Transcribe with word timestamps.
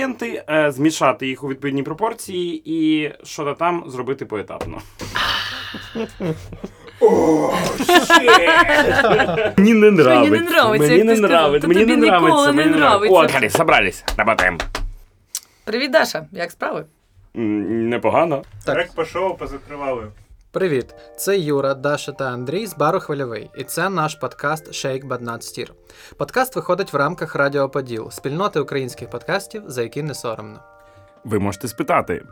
інгредієнти, 0.00 0.44
е, 0.50 0.72
змішати 0.72 1.26
їх 1.26 1.44
у 1.44 1.48
відповідній 1.48 1.82
пропорції 1.82 2.62
і 2.64 3.12
що 3.24 3.44
то 3.44 3.54
там 3.54 3.84
зробити 3.86 4.26
поетапно. 4.26 4.78
Мені 9.56 9.74
не 9.74 9.88
нравиться. 9.88 10.30
не 10.30 10.38
нравиться, 10.38 10.88
Мені 10.88 11.04
не 11.04 11.12
нравиться. 11.12 11.68
Мені 11.68 11.84
не 11.84 11.94
нравиться. 11.94 12.52
Мені 12.52 12.70
не 12.70 12.76
нравиться. 12.76 13.58
Собрались. 13.58 14.04
Работаємо. 14.16 14.58
Привіт, 15.64 15.90
Даша, 15.90 16.26
як 16.32 16.50
справи? 16.50 16.84
Непогано. 17.34 18.42
Так. 18.64 18.74
Трек 18.74 18.90
пішов, 18.96 19.38
позакривали. 19.38 20.06
Привіт! 20.50 20.94
Це 21.16 21.38
Юра, 21.38 21.74
Даша 21.74 22.12
та 22.12 22.24
Андрій 22.24 22.66
з 22.66 22.76
бару 22.76 23.00
Хвильовий, 23.00 23.50
і 23.56 23.64
це 23.64 23.88
наш 23.88 24.14
подкаст 24.14 24.68
Shake 24.68 25.08
But 25.08 25.22
Not 25.24 25.38
Steer. 25.38 25.70
Подкаст 26.16 26.56
виходить 26.56 26.92
в 26.92 26.96
рамках 26.96 27.34
Радіо 27.34 27.68
Поділ, 27.68 28.10
спільноти 28.10 28.60
українських 28.60 29.10
подкастів, 29.10 29.62
за 29.66 29.82
які 29.82 30.02
не 30.02 30.14
соромно. 30.14 30.60
Ви 31.24 31.38
можете 31.38 31.68
спитати, 31.68 32.22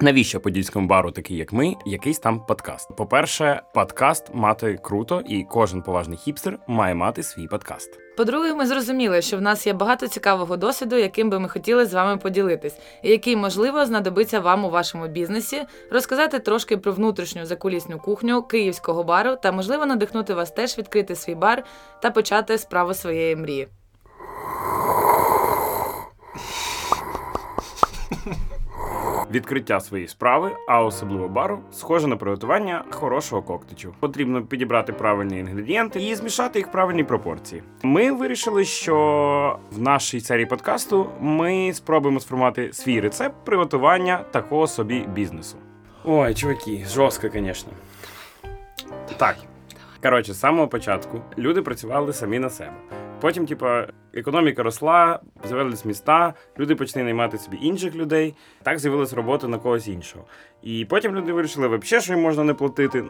навіщо 0.00 0.40
подільському 0.40 0.86
бару, 0.88 1.10
такий 1.10 1.36
як 1.36 1.52
ми, 1.52 1.74
якийсь 1.86 2.18
там 2.18 2.46
подкаст. 2.46 2.96
По-перше, 2.96 3.62
подкаст 3.74 4.34
мати 4.34 4.78
круто, 4.82 5.22
і 5.28 5.44
кожен 5.50 5.82
поважний 5.82 6.18
хіпстер 6.18 6.58
має 6.66 6.94
мати 6.94 7.22
свій 7.22 7.46
подкаст. 7.46 7.90
По-друге, 8.16 8.54
ми 8.54 8.66
зрозуміли, 8.66 9.22
що 9.22 9.36
в 9.36 9.40
нас 9.40 9.66
є 9.66 9.72
багато 9.72 10.08
цікавого 10.08 10.56
досвіду, 10.56 10.96
яким 10.96 11.30
би 11.30 11.38
ми 11.38 11.48
хотіли 11.48 11.86
з 11.86 11.94
вами 11.94 12.16
поділитись, 12.16 12.76
і 13.02 13.10
який, 13.10 13.36
можливо, 13.36 13.86
знадобиться 13.86 14.40
вам 14.40 14.64
у 14.64 14.70
вашому 14.70 15.08
бізнесі, 15.08 15.62
розказати 15.90 16.38
трошки 16.38 16.76
про 16.76 16.92
внутрішню 16.92 17.46
закулісну 17.46 17.98
кухню 17.98 18.42
київського 18.42 19.04
бару 19.04 19.36
та, 19.42 19.52
можливо, 19.52 19.86
надихнути 19.86 20.34
вас 20.34 20.50
теж 20.50 20.78
відкрити 20.78 21.14
свій 21.14 21.34
бар 21.34 21.64
та 22.02 22.10
почати 22.10 22.58
справу 22.58 22.94
своєї 22.94 23.36
мрії. 23.36 23.68
Відкриття 29.30 29.80
своєї 29.80 30.08
справи, 30.08 30.50
а 30.68 30.84
особливо 30.84 31.28
бару, 31.28 31.60
схоже 31.72 32.06
на 32.06 32.16
приготування 32.16 32.84
хорошого 32.90 33.42
коктичу. 33.42 33.94
Потрібно 34.00 34.42
підібрати 34.42 34.92
правильні 34.92 35.38
інгредієнти 35.38 36.02
і 36.02 36.14
змішати 36.14 36.58
їх 36.58 36.68
в 36.68 36.70
правильній 36.70 37.04
пропорції. 37.04 37.62
Ми 37.82 38.12
вирішили, 38.12 38.64
що 38.64 39.58
в 39.72 39.80
нашій 39.80 40.20
серії 40.20 40.46
подкасту 40.46 41.06
ми 41.20 41.72
спробуємо 41.74 42.20
сформувати 42.20 42.72
свій 42.72 43.00
рецепт 43.00 43.34
приготування 43.44 44.24
такого 44.30 44.66
собі 44.66 45.00
бізнесу. 45.14 45.56
Ой, 46.04 46.34
чуваки, 46.34 46.86
жорстко, 46.88 47.28
звісно. 47.32 47.72
Так. 49.16 49.36
Коротше, 50.02 50.32
з 50.32 50.40
самого 50.40 50.68
початку 50.68 51.20
люди 51.38 51.62
працювали 51.62 52.12
самі 52.12 52.38
на 52.38 52.50
себе. 52.50 52.72
Потім, 53.20 53.46
типа, 53.46 53.86
економіка 54.14 54.62
росла, 54.62 55.20
з'явились 55.44 55.84
міста, 55.84 56.34
люди 56.58 56.74
почали 56.74 57.04
наймати 57.04 57.38
собі 57.38 57.58
інших 57.62 57.94
людей. 57.94 58.34
Так 58.62 58.78
з'явилась 58.78 59.12
робота 59.12 59.48
на 59.48 59.58
когось 59.58 59.88
іншого. 59.88 60.24
І 60.62 60.84
потім 60.84 61.16
люди 61.16 61.32
вирішили, 61.32 61.68
взагалі, 61.68 62.02
що 62.02 62.12
їм 62.12 62.22
можна 62.22 62.44
не 62.44 62.54
платити. 62.54 63.04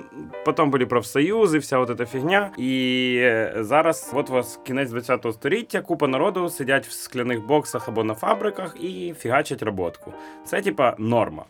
Потім 0.45 0.71
були 0.71 0.87
профсоюзи, 0.87 1.59
вся 1.59 1.79
от 1.79 1.99
ця 1.99 2.07
фігня. 2.07 2.51
І 2.59 3.15
е, 3.21 3.55
зараз, 3.57 4.13
от 4.15 4.31
у 4.31 4.33
вас 4.33 4.61
кінець 4.67 4.91
20-го 4.91 5.33
століття, 5.33 5.81
купа 5.81 6.09
народу 6.09 6.49
сидять 6.49 6.87
в 6.87 6.93
скляних 6.93 7.47
боксах 7.47 7.89
або 7.89 8.05
на 8.05 8.15
фабриках 8.15 8.77
і 8.81 9.15
фігачать 9.19 9.63
роботку. 9.63 10.13
Це, 10.45 10.63
типа, 10.63 10.95
норма. 10.99 11.45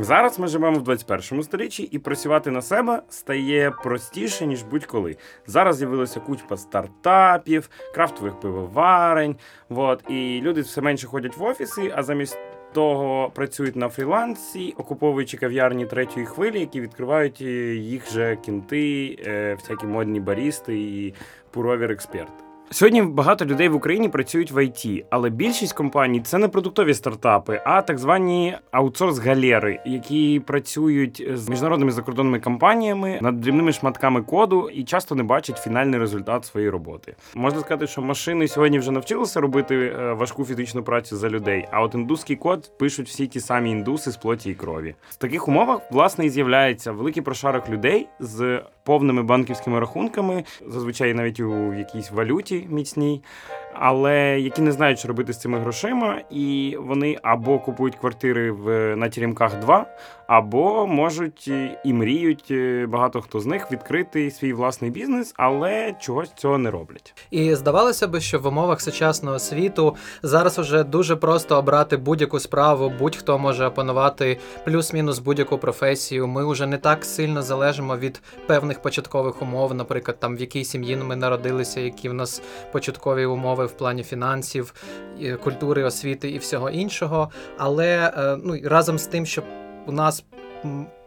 Зараз 0.00 0.38
ми 0.38 0.46
живемо 0.46 0.78
в 0.78 0.82
21 0.82 1.42
сторіччі, 1.42 1.82
і 1.82 1.98
працювати 1.98 2.50
на 2.50 2.62
себе 2.62 3.02
стає 3.08 3.70
простіше, 3.70 4.46
ніж 4.46 4.62
будь-коли. 4.62 5.16
Зараз 5.46 5.76
з'явилася 5.76 6.20
куча 6.20 6.56
стартапів, 6.56 7.70
крафтових 7.94 8.40
пивоварень. 8.40 9.36
Вот, 9.68 10.04
і 10.08 10.40
люди 10.42 10.60
все 10.60 10.80
менше 10.80 11.06
ходять 11.06 11.36
в 11.36 11.42
офіси, 11.42 11.92
а 11.96 12.02
замість 12.02 12.38
того 12.72 13.30
працюють 13.34 13.76
на 13.76 13.88
фрілансі, 13.88 14.74
окуповуючи 14.78 15.36
кав'ярні 15.36 15.86
третьої 15.86 16.26
хвилі, 16.26 16.60
які 16.60 16.80
відкривають 16.80 17.40
е, 17.40 17.74
їх 17.74 18.10
же 18.10 18.36
кінти, 18.36 19.18
е, 19.26 19.54
всякі 19.54 19.86
модні 19.86 20.20
барісти 20.20 20.78
і 20.78 21.14
пуровір 21.50 21.90
експерти. 21.90 22.45
Сьогодні 22.70 23.02
багато 23.02 23.44
людей 23.44 23.68
в 23.68 23.74
Україні 23.74 24.08
працюють 24.08 24.52
в 24.52 24.64
ІТ, 24.64 25.04
але 25.10 25.30
більшість 25.30 25.72
компаній 25.72 26.20
це 26.20 26.38
не 26.38 26.48
продуктові 26.48 26.94
стартапи, 26.94 27.60
а 27.64 27.82
так 27.82 27.98
звані 27.98 28.56
аутсорс-галери, 28.72 29.78
які 29.86 30.42
працюють 30.46 31.28
з 31.34 31.48
міжнародними 31.48 31.92
закордонними 31.92 32.40
компаніями 32.40 33.18
над 33.22 33.40
дрібними 33.40 33.72
шматками 33.72 34.22
коду 34.22 34.70
і 34.70 34.84
часто 34.84 35.14
не 35.14 35.22
бачать 35.22 35.58
фінальний 35.58 36.00
результат 36.00 36.44
своєї 36.44 36.70
роботи. 36.70 37.14
Можна 37.34 37.60
сказати, 37.60 37.86
що 37.86 38.02
машини 38.02 38.48
сьогодні 38.48 38.78
вже 38.78 38.90
навчилися 38.90 39.40
робити 39.40 39.76
е, 39.76 40.12
важку 40.12 40.44
фізичну 40.44 40.82
працю 40.82 41.16
за 41.16 41.30
людей, 41.30 41.68
а 41.70 41.82
от 41.82 41.94
індуський 41.94 42.36
код 42.36 42.70
пишуть 42.78 43.08
всі 43.08 43.26
ті 43.26 43.40
самі 43.40 43.70
індуси 43.70 44.10
з 44.10 44.16
плоті 44.16 44.50
і 44.50 44.54
крові. 44.54 44.94
В 45.08 45.16
таких 45.16 45.48
умовах 45.48 45.80
власне 45.90 46.26
і 46.26 46.30
з'являється 46.30 46.92
великий 46.92 47.22
прошарок 47.22 47.68
людей 47.68 48.06
з 48.20 48.62
повними 48.84 49.22
банківськими 49.22 49.80
рахунками, 49.80 50.44
зазвичай 50.66 51.14
навіть 51.14 51.40
у 51.40 51.72
якійсь 51.72 52.10
валюті 52.10 52.55
mocniej 52.68 53.20
але 53.80 54.40
які 54.40 54.62
не 54.62 54.72
знають, 54.72 54.98
що 54.98 55.08
робити 55.08 55.32
з 55.32 55.40
цими 55.40 55.58
грошима, 55.58 56.20
і 56.30 56.76
вони 56.80 57.18
або 57.22 57.58
купують 57.58 57.96
квартири 57.96 58.50
в 58.50 58.96
на 58.96 59.08
Теремках 59.08 59.60
2, 59.60 59.86
або 60.26 60.86
можуть 60.86 61.44
е, 61.48 61.80
і 61.84 61.92
мріють 61.92 62.50
е, 62.50 62.86
багато 62.86 63.20
хто 63.20 63.40
з 63.40 63.46
них 63.46 63.72
відкрити 63.72 64.30
свій 64.30 64.52
власний 64.52 64.90
бізнес, 64.90 65.34
але 65.36 65.94
чогось 66.00 66.32
цього 66.36 66.58
не 66.58 66.70
роблять. 66.70 67.14
І 67.30 67.54
здавалося 67.54 68.08
б, 68.08 68.20
що 68.20 68.38
в 68.38 68.46
умовах 68.46 68.80
сучасного 68.80 69.38
світу 69.38 69.96
зараз 70.22 70.58
уже 70.58 70.84
дуже 70.84 71.16
просто 71.16 71.56
обрати 71.56 71.96
будь-яку 71.96 72.40
справу, 72.40 72.92
будь-хто 72.98 73.38
може 73.38 73.66
опанувати 73.66 74.38
плюс-мінус 74.64 75.18
будь-яку 75.18 75.58
професію. 75.58 76.26
Ми 76.26 76.52
вже 76.52 76.66
не 76.66 76.78
так 76.78 77.04
сильно 77.04 77.42
залежимо 77.42 77.96
від 77.96 78.22
певних 78.46 78.82
початкових 78.82 79.42
умов, 79.42 79.74
наприклад, 79.74 80.20
там 80.20 80.36
в 80.36 80.40
якій 80.40 80.64
сім'ї 80.64 80.96
ми 80.96 81.16
народилися, 81.16 81.80
які 81.80 82.08
в 82.08 82.14
нас 82.14 82.42
початкові 82.72 83.24
умови 83.24 83.65
в 83.66 83.72
плані 83.72 84.02
фінансів, 84.02 84.74
культури, 85.44 85.84
освіти 85.84 86.30
і 86.30 86.38
всього 86.38 86.70
іншого. 86.70 87.30
Але 87.58 88.12
е, 88.16 88.38
ну 88.44 88.60
разом 88.64 88.98
з 88.98 89.06
тим, 89.06 89.26
що 89.26 89.42
у 89.86 89.92
нас 89.92 90.24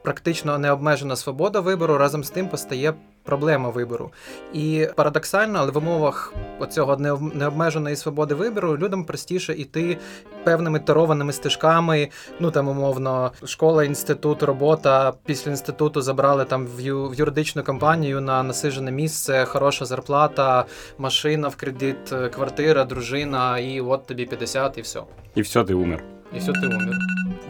практично 0.03 0.59
необмежена 0.59 1.16
свобода 1.16 1.59
вибору, 1.59 1.98
разом 1.98 2.24
з 2.24 2.30
тим 2.30 2.48
постає 2.48 2.94
проблема 3.24 3.69
вибору. 3.69 4.12
І 4.53 4.88
парадоксально, 4.96 5.59
але 5.59 5.72
в 5.72 5.78
умовах 5.78 6.34
оцього 6.59 6.96
необ- 6.96 7.35
необмеженої 7.35 7.96
свободи 7.96 8.35
вибору 8.35 8.78
людям 8.78 9.03
простіше 9.06 9.53
йти 9.53 9.97
певними 10.44 10.80
тарованими 10.80 11.34
стежками. 11.34 12.09
Ну 12.40 12.52
там 12.52 12.68
умовно, 12.68 13.31
школа, 13.46 13.84
інститут, 13.84 14.44
робота. 14.44 15.13
Після 15.25 15.52
інституту 15.52 16.02
забрали 16.02 16.46
там 16.46 16.68
в 16.68 16.81
юридичну 17.19 17.63
компанію 17.63 18.22
на 18.22 18.44
насижене 18.44 18.91
місце, 18.91 19.46
хороша 19.46 19.86
зарплата, 19.86 20.66
машина 20.97 21.47
в 21.47 21.56
кредит, 21.56 22.13
е, 22.13 22.30
квартира, 22.30 22.84
дружина, 22.84 23.59
і 23.59 23.81
от 23.81 24.06
тобі 24.07 24.25
50 24.25 24.78
і 24.78 24.81
все. 24.81 25.01
І 25.36 25.41
все, 25.41 25.63
ти 25.63 25.74
умер. 25.74 26.03
І 26.36 26.40
все, 26.40 26.52
ти 26.52 26.68
умер. 26.68 26.98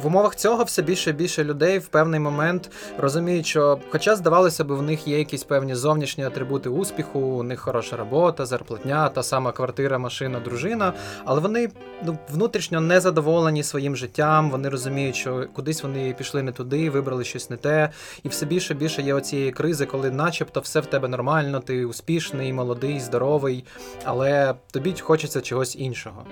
В 0.03 0.07
умовах 0.07 0.35
цього 0.35 0.63
все 0.63 0.81
більше 0.81 1.09
і 1.09 1.13
більше 1.13 1.43
людей 1.43 1.79
в 1.79 1.87
певний 1.87 2.19
момент 2.19 2.71
розуміють, 2.97 3.45
що, 3.45 3.79
хоча 3.89 4.15
здавалося 4.15 4.63
б, 4.63 4.71
в 4.71 4.81
них 4.81 5.07
є 5.07 5.17
якісь 5.17 5.43
певні 5.43 5.75
зовнішні 5.75 6.23
атрибути 6.23 6.69
успіху, 6.69 7.19
у 7.19 7.43
них 7.43 7.59
хороша 7.59 7.97
робота, 7.97 8.45
зарплатня, 8.45 9.09
та 9.09 9.23
сама 9.23 9.51
квартира, 9.51 9.97
машина, 9.97 10.39
дружина, 10.39 10.93
але 11.25 11.41
вони 11.41 11.69
ну, 12.05 12.17
внутрішньо 12.29 12.81
не 12.81 12.99
задоволені 12.99 13.63
своїм 13.63 13.95
життям. 13.95 14.51
Вони 14.51 14.69
розуміють, 14.69 15.15
що 15.15 15.45
кудись 15.53 15.83
вони 15.83 16.15
пішли 16.17 16.43
не 16.43 16.51
туди, 16.51 16.89
вибрали 16.89 17.23
щось 17.23 17.49
не 17.49 17.57
те. 17.57 17.89
І 18.23 18.29
все 18.29 18.45
більше 18.45 18.73
і 18.73 18.77
більше 18.77 19.01
є 19.01 19.13
оцієї 19.13 19.51
кризи, 19.51 19.85
коли, 19.85 20.11
начебто, 20.11 20.59
все 20.59 20.79
в 20.79 20.85
тебе 20.85 21.07
нормально, 21.07 21.59
ти 21.59 21.85
успішний, 21.85 22.53
молодий, 22.53 22.99
здоровий, 22.99 23.65
але 24.05 24.55
тобі 24.71 24.95
хочеться 25.01 25.41
чогось 25.41 25.75
іншого. 25.75 26.25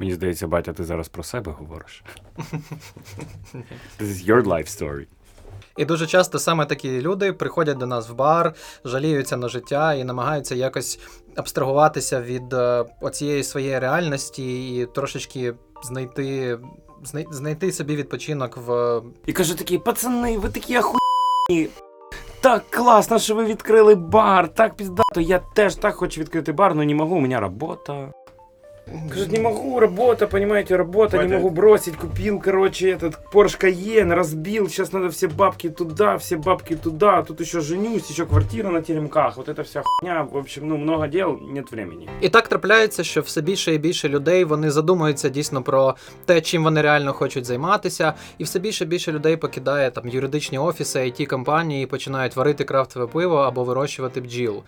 Мені 0.00 0.14
здається, 0.14 0.46
батя, 0.46 0.72
ти 0.72 0.84
зараз 0.84 1.08
про 1.08 1.22
себе 1.22 1.52
говориш. 1.52 2.04
This 4.00 4.06
is 4.06 4.30
your 4.30 4.42
life 4.44 4.82
story. 4.82 5.06
І 5.76 5.84
дуже 5.84 6.06
часто 6.06 6.38
саме 6.38 6.66
такі 6.66 7.00
люди 7.00 7.32
приходять 7.32 7.78
до 7.78 7.86
нас 7.86 8.10
в 8.10 8.14
бар, 8.14 8.54
жаліються 8.84 9.36
на 9.36 9.48
життя 9.48 9.94
і 9.94 10.04
намагаються 10.04 10.54
якось 10.54 11.00
абстрагуватися 11.36 12.20
від 12.20 12.52
е, 12.52 12.84
оцієї 13.00 13.44
своєї 13.44 13.78
реальності 13.78 14.74
і 14.76 14.86
трошечки 14.86 15.54
знайти, 15.82 16.58
знай, 17.04 17.26
знайти 17.30 17.72
собі 17.72 17.96
відпочинок 17.96 18.56
в 18.56 19.02
І 19.26 19.32
каже 19.32 19.58
такі, 19.58 19.78
пацани, 19.78 20.38
ви 20.38 20.48
такі 20.48 20.74
ахуєнні. 20.74 21.68
Так 22.40 22.70
класно, 22.70 23.18
що 23.18 23.34
ви 23.34 23.44
відкрили 23.44 23.94
бар, 23.94 24.48
так 24.48 24.74
піздато. 24.74 25.20
Я 25.20 25.38
теж 25.38 25.74
так 25.74 25.94
хочу 25.94 26.20
відкрити 26.20 26.52
бар, 26.52 26.72
але 26.74 26.86
не 26.86 26.94
можу, 26.94 27.14
у 27.14 27.20
мене 27.20 27.40
робота. 27.40 28.12
Кажуть, 29.10 29.32
не 29.32 29.40
могу, 29.40 29.80
работа, 29.80 30.26
понимаете, 30.26 30.76
работа, 30.76 31.16
не 31.16 31.22
Хватит. 31.22 31.42
могу 31.42 31.50
бросить. 31.50 31.96
Купил, 31.96 32.40
короче, 32.40 32.90
этот 32.90 33.14
Porsche 33.32 33.58
Cayenne, 33.60 34.14
разбил, 34.14 34.68
сейчас 34.68 34.92
надо 34.92 35.08
все 35.08 35.28
бабки 35.28 35.70
туда, 35.70 36.16
все 36.16 36.36
бабки 36.36 36.76
туда, 36.76 37.22
тут 37.22 37.40
еще 37.40 37.60
женюсь, 37.60 38.10
еще 38.10 38.26
квартира 38.26 38.70
на 38.70 38.82
теремках, 38.82 39.36
вот 39.36 39.48
это 39.48 39.62
вся 39.62 39.82
хуйня, 39.84 40.22
в 40.32 40.36
общем, 40.36 40.68
ну, 40.68 40.76
много 40.76 41.08
дел, 41.08 41.38
нет 41.54 41.72
времени. 41.72 42.08
І 42.20 42.28
так 42.28 42.48
трапляється, 42.48 43.04
що 43.04 43.20
все 43.20 43.40
більше 43.40 43.74
і 43.74 43.78
більше 43.78 44.08
людей 44.08 44.44
вони 44.44 44.70
задумуються 44.70 45.28
дійсно 45.28 45.62
про 45.62 45.94
те, 46.24 46.40
чим 46.40 46.64
вони 46.64 46.82
реально 46.82 47.12
хочуть 47.12 47.44
займатися, 47.44 48.14
і 48.38 48.44
все 48.44 48.58
більше 48.58 48.84
і 48.84 48.86
більше 48.86 49.12
людей 49.12 49.36
покидає 49.36 49.90
там 49.90 50.08
юридичні 50.08 50.58
офіси, 50.58 50.98
it 50.98 51.26
компанії 51.26 51.84
і 51.84 51.86
починають 51.86 52.36
варити 52.36 52.64
крафтове 52.64 53.06
пиво 53.06 53.36
або 53.36 53.64
вирощувати 53.64 54.20
бджіл. 54.20 54.62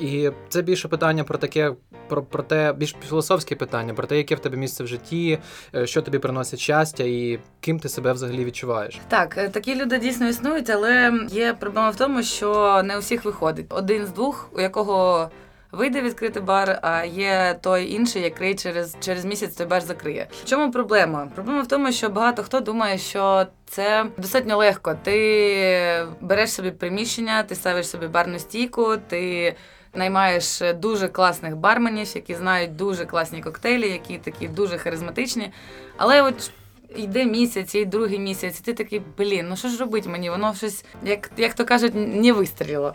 І 0.00 0.30
це 0.48 0.62
більше 0.62 0.88
питання 0.88 1.24
про 1.24 1.38
таке, 1.38 1.72
про, 2.08 2.22
про 2.22 2.42
те, 2.42 2.72
більш 2.72 2.96
філософське 3.08 3.54
питання, 3.54 3.65
про 3.66 4.06
те, 4.06 4.16
яке 4.16 4.34
в 4.34 4.40
тебе 4.40 4.56
місце 4.56 4.84
в 4.84 4.86
житті, 4.86 5.38
е, 5.74 5.86
що 5.86 6.02
тобі 6.02 6.18
приносить 6.18 6.60
щастя, 6.60 7.04
і 7.04 7.38
ким 7.60 7.80
ти 7.80 7.88
себе 7.88 8.12
взагалі 8.12 8.44
відчуваєш. 8.44 9.00
Так, 9.08 9.38
е, 9.38 9.48
такі 9.48 9.74
люди 9.74 9.98
дійсно 9.98 10.28
існують, 10.28 10.70
але 10.70 11.12
є 11.30 11.54
проблема 11.54 11.90
в 11.90 11.96
тому, 11.96 12.22
що 12.22 12.82
не 12.84 12.96
у 12.96 13.00
всіх 13.00 13.24
виходить. 13.24 13.66
Один 13.68 14.06
з 14.06 14.10
двох, 14.10 14.50
у 14.52 14.60
якого 14.60 15.30
вийде 15.72 16.00
відкрити 16.00 16.40
бар, 16.40 16.78
а 16.82 17.04
є 17.04 17.58
той 17.60 17.90
інший, 17.92 18.22
який 18.22 18.54
через, 18.54 18.96
через 19.00 19.24
місяць 19.24 19.54
той 19.54 19.66
бар 19.66 19.82
закриє. 19.82 20.28
В 20.42 20.44
чому 20.44 20.70
проблема? 20.70 21.28
Проблема 21.34 21.62
в 21.62 21.68
тому, 21.68 21.92
що 21.92 22.08
багато 22.08 22.42
хто 22.42 22.60
думає, 22.60 22.98
що 22.98 23.46
це 23.66 24.06
достатньо 24.16 24.56
легко. 24.56 24.96
Ти 25.02 26.06
береш 26.20 26.52
собі 26.52 26.70
приміщення, 26.70 27.42
ти 27.42 27.54
ставиш 27.54 27.88
собі 27.88 28.06
барну 28.06 28.38
стійку, 28.38 28.96
ти. 29.08 29.54
Наймаєш 29.96 30.62
дуже 30.74 31.08
класних 31.08 31.56
барменів, 31.56 32.12
які 32.14 32.34
знають 32.34 32.76
дуже 32.76 33.04
класні 33.04 33.40
коктейлі, 33.40 33.88
які 33.90 34.18
такі 34.18 34.48
дуже 34.48 34.78
харизматичні. 34.78 35.52
Але 35.96 36.22
от 36.22 36.50
йде 36.96 37.24
місяць, 37.24 37.74
і 37.74 37.84
другий 37.84 38.18
місяць, 38.18 38.60
і 38.60 38.62
ти 38.62 38.72
такий, 38.72 39.02
блін, 39.18 39.46
ну 39.48 39.56
що 39.56 39.68
ж 39.68 39.78
робити 39.78 40.08
мені? 40.08 40.30
Воно 40.30 40.54
щось, 40.54 40.84
як, 41.04 41.30
як 41.36 41.54
то 41.54 41.64
кажуть, 41.64 41.92
не 41.94 42.32
вистрілило. 42.32 42.94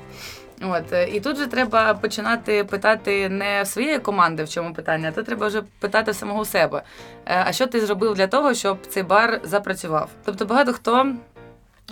От 0.62 0.94
е, 0.94 1.10
і 1.10 1.20
тут 1.20 1.38
же 1.38 1.48
треба 1.48 1.94
починати 1.94 2.64
питати 2.64 3.30
не 3.30 3.66
своєї 3.66 4.00
команди, 4.00 4.44
в 4.44 4.50
чому 4.50 4.74
питання, 4.74 5.10
а 5.10 5.12
то 5.12 5.24
треба 5.24 5.48
вже 5.48 5.64
питати 5.80 6.14
самого 6.14 6.46
себе. 6.46 6.84
Е, 7.26 7.44
А 7.48 7.52
що 7.52 7.68
ти 7.68 7.82
зробив 7.82 8.14
для 8.14 8.28
того, 8.28 8.54
щоб 8.54 8.78
цей 8.88 9.04
бар 9.04 9.42
запрацював? 9.44 10.10
Тобто 10.26 10.46
багато 10.46 10.74
хто. 10.74 11.14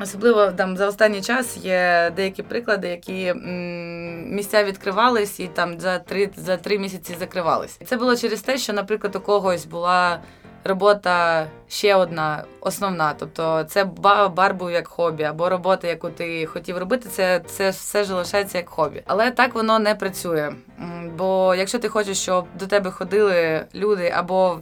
Особливо 0.01 0.51
там 0.51 0.77
за 0.77 0.87
останній 0.87 1.21
час 1.21 1.57
є 1.57 2.11
деякі 2.15 2.43
приклади, 2.43 2.87
які 2.87 3.33
місця 4.25 4.63
відкривались 4.63 5.39
і 5.39 5.47
там 5.47 5.79
за 5.79 5.99
три 5.99 6.29
за 6.35 6.57
три 6.57 6.79
місяці 6.79 7.15
закривались. 7.19 7.79
Це 7.85 7.97
було 7.97 8.15
через 8.15 8.41
те, 8.41 8.57
що, 8.57 8.73
наприклад, 8.73 9.15
у 9.15 9.19
когось 9.19 9.65
була 9.65 10.19
робота 10.63 11.47
ще 11.67 11.95
одна 11.95 12.43
основна. 12.61 13.13
Тобто 13.13 13.63
це 13.63 13.83
ба- 13.83 14.29
бар 14.29 14.53
був 14.53 14.71
як 14.71 14.87
хобі, 14.87 15.23
або 15.23 15.49
робота, 15.49 15.87
яку 15.87 16.09
ти 16.09 16.45
хотів 16.45 16.77
робити, 16.77 17.09
це, 17.09 17.41
це 17.45 17.69
все 17.69 18.03
ж 18.03 18.13
лишається 18.13 18.57
як 18.57 18.69
хобі. 18.69 19.03
Але 19.05 19.31
так 19.31 19.55
воно 19.55 19.79
не 19.79 19.95
працює. 19.95 20.53
Бо 21.17 21.55
якщо 21.55 21.79
ти 21.79 21.89
хочеш, 21.89 22.17
щоб 22.17 22.45
до 22.59 22.67
тебе 22.67 22.91
ходили 22.91 23.65
люди 23.75 24.13
або 24.15 24.59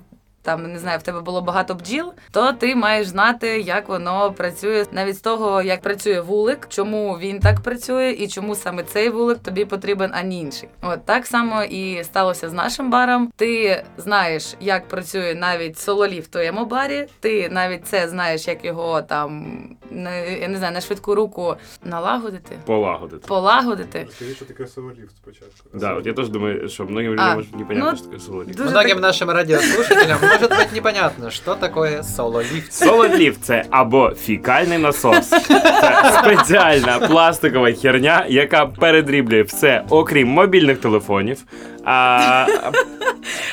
там 0.47 0.71
не 0.73 0.79
знаю, 0.79 0.99
в 0.99 1.03
тебе 1.03 1.21
було 1.21 1.41
багато 1.41 1.75
бджіл, 1.75 2.13
то 2.31 2.53
ти 2.53 2.75
маєш 2.75 3.07
знати, 3.07 3.47
як 3.59 3.89
воно 3.89 4.31
працює 4.31 4.85
навіть 4.91 5.17
з 5.17 5.19
того, 5.19 5.61
як 5.61 5.81
працює 5.81 6.19
вулик, 6.21 6.67
чому 6.69 7.17
він 7.21 7.39
так 7.39 7.59
працює, 7.61 8.11
і 8.19 8.27
чому 8.27 8.55
саме 8.55 8.83
цей 8.83 9.09
вулик 9.09 9.39
тобі 9.39 9.65
потрібен, 9.65 10.11
а 10.13 10.23
не 10.23 10.35
інший. 10.35 10.69
От 10.81 11.05
так 11.05 11.25
само 11.25 11.63
і 11.63 12.03
сталося 12.03 12.49
з 12.49 12.53
нашим 12.53 12.91
баром. 12.91 13.31
Ти 13.35 13.83
знаєш, 13.97 14.55
як 14.59 14.87
працює 14.87 15.35
навіть 15.35 15.77
сололів 15.79 16.23
в 16.23 16.27
твоєму 16.27 16.65
барі. 16.65 17.07
Ти 17.19 17.49
навіть 17.49 17.87
це 17.87 18.07
знаєш, 18.07 18.47
як 18.47 18.65
його 18.65 19.01
там 19.01 19.45
не 19.91 20.37
я 20.41 20.47
не 20.47 20.57
знаю, 20.57 20.73
на 20.73 20.81
швидку 20.81 21.15
руку 21.15 21.55
налагодити, 21.83 22.55
Полагодити. 22.65 23.27
полагодити. 23.27 24.03
Розкажи, 24.05 24.33
що 24.35 24.45
таке 24.45 24.67
сололіфт 24.67 25.15
спочатку. 25.17 25.69
Да, 25.73 25.93
вот 25.93 26.05
я 26.05 26.13
тоже 26.13 26.31
думаю, 26.31 26.69
что 26.69 26.83
многим 26.85 27.11
людям 27.11 27.35
может 27.35 27.55
непонятно, 27.55 27.91
ну, 27.91 27.97
что 27.97 28.05
такое 28.05 28.19
соло-лифт. 28.19 28.55
Дуже 28.57 28.69
Многим 28.69 28.89
так- 28.93 29.01
нашим 29.01 29.29
радиослушателям 29.29 30.17
может 30.41 30.57
быть 30.57 30.71
непонятно, 30.75 31.31
что 31.31 31.55
такое 31.55 32.03
соло-лифт. 32.03 32.71
Соло-ліфт 32.71 33.37
це 33.41 33.63
або 33.69 34.11
фікальний 34.11 34.77
насос. 34.77 35.29
Це 35.29 36.11
спеціальна 36.23 36.99
пластикова 36.99 37.71
херня, 37.73 38.25
яка 38.29 38.65
передріблює 38.65 39.41
все, 39.41 39.83
окрім 39.89 40.27
мобільних 40.27 40.77
телефонів. 40.77 41.37
А, 41.85 42.45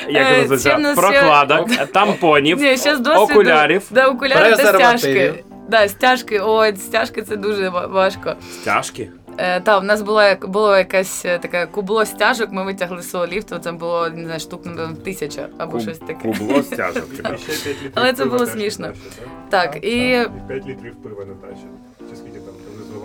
як 0.09 0.27
Е, 0.31 0.43
це 0.43 0.47
називається? 0.49 0.77
нас 0.77 0.95
Прокладок, 0.99 1.69
тампонів, 1.91 2.57
Ні, 2.61 2.77
ще 2.77 2.95
з 2.95 2.99
досвіду. 2.99 3.21
окулярів, 3.21 3.81
Да, 3.91 4.07
окуляри 4.07 4.55
та 4.55 4.73
стяжки. 4.73 5.33
Да, 5.69 5.87
стяжки, 5.87 6.41
ой, 6.43 6.75
стяжки 6.75 7.21
це 7.21 7.35
дуже 7.35 7.69
важко. 7.69 8.33
стяжки. 8.61 9.09
Е, 9.37 9.61
та, 9.61 9.79
в 9.79 9.83
нас 9.83 10.01
була 10.01 10.27
як- 10.29 10.47
було 10.49 10.77
якась 10.77 11.25
е, 11.25 11.39
таке 11.39 11.65
кубло 11.65 12.05
стяжок, 12.05 12.51
ми 12.51 12.63
витягли 12.63 13.01
з 13.01 13.09
свого 13.09 13.27
ліфту, 13.27 13.57
це 13.59 13.71
було 13.71 14.09
не 14.09 14.23
знаю, 14.23 14.39
штук 14.39 14.65
напевно, 14.65 14.95
тисяча 14.95 15.47
або 15.57 15.77
Куб- 15.77 15.81
щось 15.81 15.99
таке. 15.99 16.13
Кубло 16.33 16.63
стяжок. 16.63 17.05
Типу. 17.17 17.37
ще 17.37 17.47
5 17.63 17.67
літрів 17.67 17.91
Але 17.95 18.13
це 18.13 18.23
пива 18.23 18.35
було 18.37 18.45
теж 18.45 18.53
смішно. 18.53 18.91
Так, 19.49 19.75
і 19.83 20.09
І 20.09 20.27
5 20.47 20.65
літрів 20.67 20.95
пива 21.03 21.25
не 21.25 21.33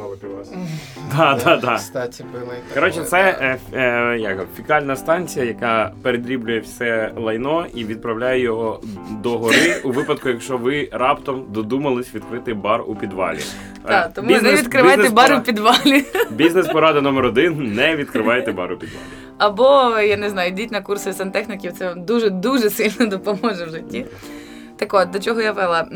зливали 0.00 0.16
пивас. 0.16 0.52
Да, 1.16 1.38
да, 1.44 1.56
да. 1.56 1.76
Кстати, 1.76 2.22
было 2.22 2.52
и 2.52 2.74
Коротше, 2.74 3.04
це 3.04 3.36
да. 3.72 3.78
е, 3.78 4.14
е, 4.14 4.18
як, 4.18 4.46
фікальна 4.56 4.96
станція, 4.96 5.44
яка 5.44 5.92
передріблює 6.02 6.58
все 6.58 7.12
лайно 7.16 7.66
і 7.74 7.84
відправляє 7.84 8.40
його 8.40 8.80
до 9.10 9.38
гори 9.38 9.80
у 9.84 9.90
випадку, 9.90 10.28
якщо 10.28 10.56
ви 10.58 10.88
раптом 10.92 11.46
додумались 11.48 12.14
відкрити 12.14 12.54
бар 12.54 12.82
у 12.86 12.94
підвалі. 12.94 13.40
Е, 13.88 14.10
тому 14.14 14.30
не 14.30 14.54
відкривайте 14.54 15.10
бар 15.10 15.32
у 15.34 15.40
підвалі. 15.40 16.04
Бізнес-порада 16.30 17.00
номер 17.00 17.24
один: 17.24 17.74
не 17.74 17.96
відкривайте 17.96 18.52
бар 18.52 18.72
у 18.72 18.76
підвалі. 18.76 19.04
Або, 19.38 19.98
я 19.98 20.16
не 20.16 20.30
знаю, 20.30 20.50
йдіть 20.50 20.72
на 20.72 20.80
курси 20.80 21.12
сантехніків, 21.12 21.72
це 21.72 21.88
вам 21.88 22.04
дуже-дуже 22.04 22.70
сильно 22.70 23.06
допоможе 23.06 23.64
в 23.64 23.70
житті. 23.70 24.06
Так 24.80 24.94
от, 24.94 25.10
до 25.10 25.18
чого 25.18 25.40
я 25.40 25.52
вела? 25.52 25.86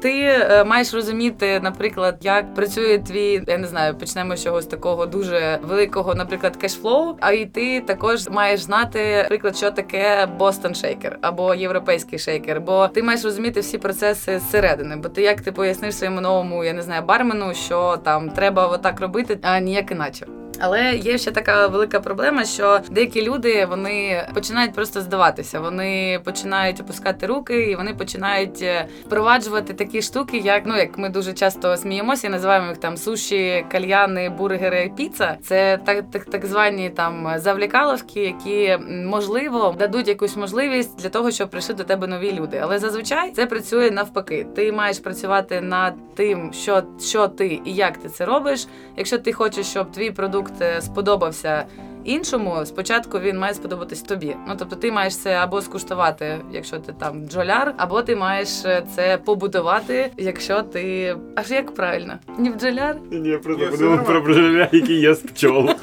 Ти 0.00 0.22
е, 0.22 0.64
маєш 0.64 0.94
розуміти, 0.94 1.60
наприклад, 1.62 2.16
як 2.20 2.54
працює 2.54 2.98
твій, 2.98 3.42
я 3.46 3.58
не 3.58 3.66
знаю, 3.66 3.94
почнемо 3.94 4.36
з 4.36 4.44
чогось 4.44 4.66
такого 4.66 5.06
дуже 5.06 5.58
великого, 5.62 6.14
наприклад, 6.14 6.56
кешфлоу. 6.56 7.16
А 7.20 7.32
і 7.32 7.46
ти 7.46 7.80
також 7.80 8.28
маєш 8.28 8.60
знати, 8.60 9.16
наприклад, 9.22 9.56
що 9.56 9.70
таке 9.70 10.26
Бостон 10.38 10.74
шейкер 10.74 11.18
або 11.20 11.54
європейський 11.54 12.18
шейкер. 12.18 12.60
Бо 12.60 12.88
ти 12.88 13.02
маєш 13.02 13.24
розуміти 13.24 13.60
всі 13.60 13.78
процеси 13.78 14.38
зсередини. 14.38 14.96
Бо 14.96 15.08
ти 15.08 15.22
як 15.22 15.40
ти 15.40 15.52
поясниш 15.52 15.96
своєму 15.96 16.20
новому, 16.20 16.64
я 16.64 16.72
не 16.72 16.82
знаю, 16.82 17.02
бармену, 17.02 17.54
що 17.54 17.96
там 18.04 18.30
треба 18.30 18.66
отак 18.66 19.00
робити, 19.00 19.38
а 19.42 19.58
ніяк 19.58 19.90
іначе. 19.90 20.26
Але 20.64 20.94
є 20.94 21.18
ще 21.18 21.30
така 21.30 21.66
велика 21.66 22.00
проблема, 22.00 22.44
що 22.44 22.80
деякі 22.90 23.22
люди 23.22 23.66
вони 23.66 24.26
починають 24.34 24.74
просто 24.74 25.00
здаватися. 25.00 25.60
Вони 25.60 26.20
починають 26.24 26.80
опускати 26.80 27.26
руки, 27.26 27.62
і 27.70 27.76
вони 27.76 27.94
починають 27.94 28.62
е, 28.62 28.86
впроваджувати 29.06 29.74
такі 29.74 30.02
штуки, 30.02 30.38
як 30.38 30.62
ну 30.66 30.76
як 30.76 30.98
ми 30.98 31.08
дуже 31.08 31.32
часто 31.32 31.76
сміємося, 31.76 32.26
і 32.26 32.30
називаємо 32.30 32.68
їх 32.68 32.78
там 32.78 32.96
суші, 32.96 33.64
кальяни, 33.72 34.28
бургери, 34.28 34.92
піца. 34.96 35.36
Це 35.42 35.78
так, 35.84 36.04
так, 36.12 36.24
так 36.24 36.46
звані 36.46 36.90
там 36.90 37.32
завлікаловки, 37.36 38.20
які 38.20 38.78
можливо 38.88 39.74
дадуть 39.78 40.08
якусь 40.08 40.36
можливість 40.36 40.98
для 40.98 41.08
того, 41.08 41.30
щоб 41.30 41.50
прийшли 41.50 41.74
до 41.74 41.84
тебе 41.84 42.06
нові 42.06 42.32
люди. 42.32 42.60
Але 42.62 42.78
зазвичай 42.78 43.30
це 43.30 43.46
працює 43.46 43.90
навпаки. 43.90 44.46
Ти 44.54 44.72
маєш 44.72 44.98
працювати 44.98 45.60
над 45.60 46.14
тим, 46.14 46.52
що, 46.52 46.82
що 47.00 47.28
ти 47.28 47.60
і 47.64 47.74
як 47.74 47.96
ти 47.96 48.08
це 48.08 48.24
робиш. 48.24 48.66
Якщо 48.96 49.18
ти 49.18 49.32
хочеш, 49.32 49.66
щоб 49.66 49.92
твій 49.92 50.10
продукт 50.10 50.51
е, 50.60 50.80
сподобався 50.80 51.64
іншому, 52.04 52.66
спочатку 52.66 53.18
він 53.18 53.38
має 53.38 53.54
сподобатись 53.54 54.02
тобі. 54.02 54.36
Ну 54.48 54.54
тобто, 54.58 54.76
ти 54.76 54.92
маєш 54.92 55.16
це 55.16 55.34
або 55.34 55.62
скуштувати, 55.62 56.40
якщо 56.52 56.78
ти 56.78 56.92
там 56.92 57.22
бджоляр, 57.22 57.74
або 57.76 58.02
ти 58.02 58.16
маєш 58.16 58.64
е, 58.64 58.82
це 58.96 59.18
побудувати, 59.24 60.10
якщо 60.16 60.62
ти 60.62 61.16
аж 61.36 61.50
як 61.50 61.74
правильно, 61.74 62.14
не 62.38 62.50
бджоляр. 62.50 62.96
Ні, 63.10 63.18
Ні, 63.18 63.36
просто 63.36 63.70
подумав 63.70 64.04
про 64.04 64.20
бджоля, 64.20 64.68
який 64.72 65.00
є 65.00 65.14
пчол. 65.14 65.70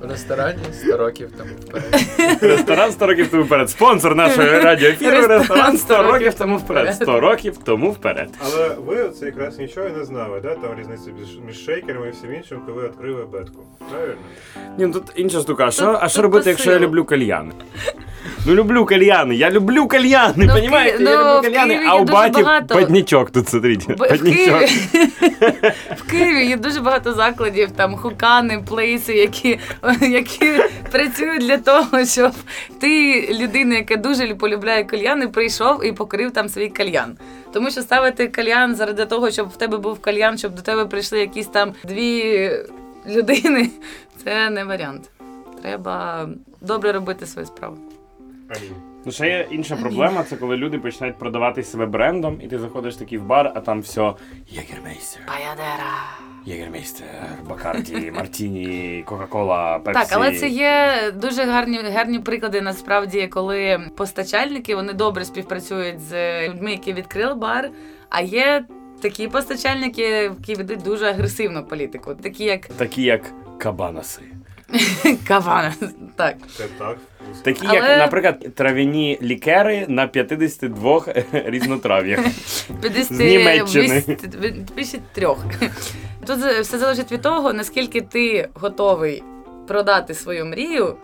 В 0.00 0.10
ресторані 0.10 0.58
100 0.72 0.96
років 0.96 1.30
тому 1.38 1.50
вперед. 1.60 2.06
Ресторан 2.42 2.92
100 2.92 3.06
років 3.06 3.28
тому 3.30 3.42
вперед. 3.42 3.70
Спонсор 3.70 4.14
нашої 4.14 4.48
радіоефіру. 4.48 5.10
Ресторан 5.10 5.38
Ресторан 5.40 5.76
100 5.76 5.94
100 5.94 6.02
років 6.12 6.34
тому 6.34 6.56
вперед. 6.56 6.94
100 6.94 7.20
років 7.20 7.56
тому 7.56 7.90
вперед. 7.90 8.28
Але 8.44 8.68
ви 8.86 9.08
це 9.10 9.26
якраз 9.26 9.58
нічого 9.58 9.86
і 9.86 9.92
не 9.92 10.04
знали, 10.04 10.40
да? 10.40 10.54
Там 10.54 10.78
різниця 10.78 11.10
між, 11.46 11.64
шейкерами 11.64 12.08
і 12.08 12.10
всім 12.10 12.34
іншим, 12.34 12.62
коли 12.66 12.82
відкрили 12.88 13.24
бетку. 13.24 13.62
Правильно? 13.90 14.14
Ні, 14.78 14.86
ну 14.86 14.92
тут 14.92 15.04
інша 15.16 15.40
штука. 15.40 15.66
А 15.66 15.70
що, 15.70 15.98
а 16.02 16.08
що 16.08 16.22
робити, 16.22 16.50
якщо 16.50 16.70
я 16.72 16.78
люблю 16.78 17.04
кальяни? 17.04 17.52
Ну 18.46 18.54
люблю 18.54 18.86
кальяни, 18.86 19.34
я 19.34 19.50
люблю 19.50 19.86
кальяни, 19.86 20.34
Ну, 20.36 20.46
в 20.46 20.54
понімаєте? 20.54 20.98
Ки- 20.98 21.04
я 21.04 21.10
ну, 21.10 21.18
люблю 21.36 21.40
в 21.40 21.42
кальяни, 21.42 21.80
а 21.86 21.96
у 21.96 22.04
баті 22.04 22.42
багато. 22.42 22.74
поднічок 22.74 23.30
тут, 23.30 23.48
смотрите. 23.48 23.94
Б- 23.94 24.06
В 24.06 24.08
Поднічок. 24.08 24.58
Києві, 24.60 25.10
в 25.96 26.02
Києві 26.10 26.46
є 26.46 26.56
дуже 26.56 26.80
багато 26.80 27.12
закладів, 27.14 27.70
там 27.70 27.96
хукани, 27.96 28.64
плейси, 28.68 29.14
які, 29.14 29.58
які 30.00 30.52
працюють 30.90 31.40
для 31.40 31.56
того, 31.56 32.04
щоб 32.04 32.32
ти, 32.80 33.28
людина, 33.40 33.74
яка 33.76 33.96
дуже 33.96 34.34
полюбляє 34.34 34.84
кальяни, 34.84 35.28
прийшов 35.28 35.84
і 35.86 35.92
покорив 35.92 36.30
там 36.30 36.48
свій 36.48 36.68
кальян. 36.68 37.16
Тому 37.52 37.70
що 37.70 37.82
ставити 37.82 38.28
кальян 38.28 38.74
заради 38.76 39.06
того, 39.06 39.30
щоб 39.30 39.48
в 39.48 39.56
тебе 39.56 39.78
був 39.78 39.98
кальян, 40.00 40.38
щоб 40.38 40.54
до 40.54 40.62
тебе 40.62 40.86
прийшли 40.86 41.20
якісь 41.20 41.46
там 41.46 41.72
дві 41.84 42.50
людини, 43.08 43.70
це 44.24 44.50
не 44.50 44.64
варіант. 44.64 45.10
Треба 45.62 46.28
добре 46.60 46.92
робити 46.92 47.26
свою 47.26 47.46
справу. 47.46 47.76
Амінь. 48.56 48.74
Ну, 49.04 49.12
ще 49.12 49.28
є 49.28 49.46
інша 49.50 49.76
проблема, 49.76 50.24
це 50.24 50.36
коли 50.36 50.56
люди 50.56 50.78
починають 50.78 51.18
продавати 51.18 51.62
себе 51.62 51.86
брендом, 51.86 52.40
і 52.42 52.48
ти 52.48 52.58
заходиш 52.58 52.96
такий 52.96 53.18
в 53.18 53.24
бар, 53.24 53.52
а 53.54 53.60
там 53.60 53.80
все 53.80 54.12
Єгермейстер, 54.48 55.22
Паядера. 55.26 55.92
Єгермейстер, 56.44 57.06
Бакарді, 57.48 58.12
Мартіні, 58.16 59.04
Кока-Кола, 59.06 59.78
Пепсі. 59.78 60.00
Так, 60.00 60.08
але 60.12 60.38
це 60.38 60.48
є 60.48 60.94
дуже 61.14 61.44
гарні 61.44 61.78
гарні 61.78 62.18
приклади 62.18 62.60
насправді, 62.60 63.26
коли 63.26 63.80
постачальники 63.96 64.74
вони 64.74 64.92
добре 64.92 65.24
співпрацюють 65.24 66.00
з 66.00 66.48
людьми, 66.48 66.70
які 66.70 66.92
відкрили 66.92 67.34
бар. 67.34 67.70
А 68.08 68.20
є 68.20 68.64
такі 69.02 69.28
постачальники, 69.28 70.02
які 70.02 70.54
ведуть 70.54 70.82
дуже 70.82 71.06
агресивну 71.06 71.64
політику, 71.64 72.14
такі 72.14 72.44
як 72.44 72.66
Такі 72.66 73.02
як 73.02 73.32
кабанаси. 73.58 74.22
Кавана. 75.28 75.74
Так. 76.16 76.34
Це 76.56 76.64
так 76.78 76.96
вкусно. 77.20 77.42
Такі, 77.44 77.66
Але- 77.66 77.76
як, 77.76 77.98
наприклад, 77.98 78.54
трав'яні 78.54 79.18
лікери 79.22 79.86
на 79.88 80.06
52 80.06 81.04
різнотрав'ях. 81.32 82.20
50, 82.80 83.04
З 83.04 83.10
Німеччини. 83.20 84.02
53. 84.74 85.26
Тут 86.26 86.38
все 86.38 86.78
залежить 86.78 87.12
від 87.12 87.22
того, 87.22 87.52
наскільки 87.52 88.00
ти 88.00 88.48
готовий 88.54 89.22
продати 89.68 90.14
свою 90.14 90.46
мрію, 90.46 90.96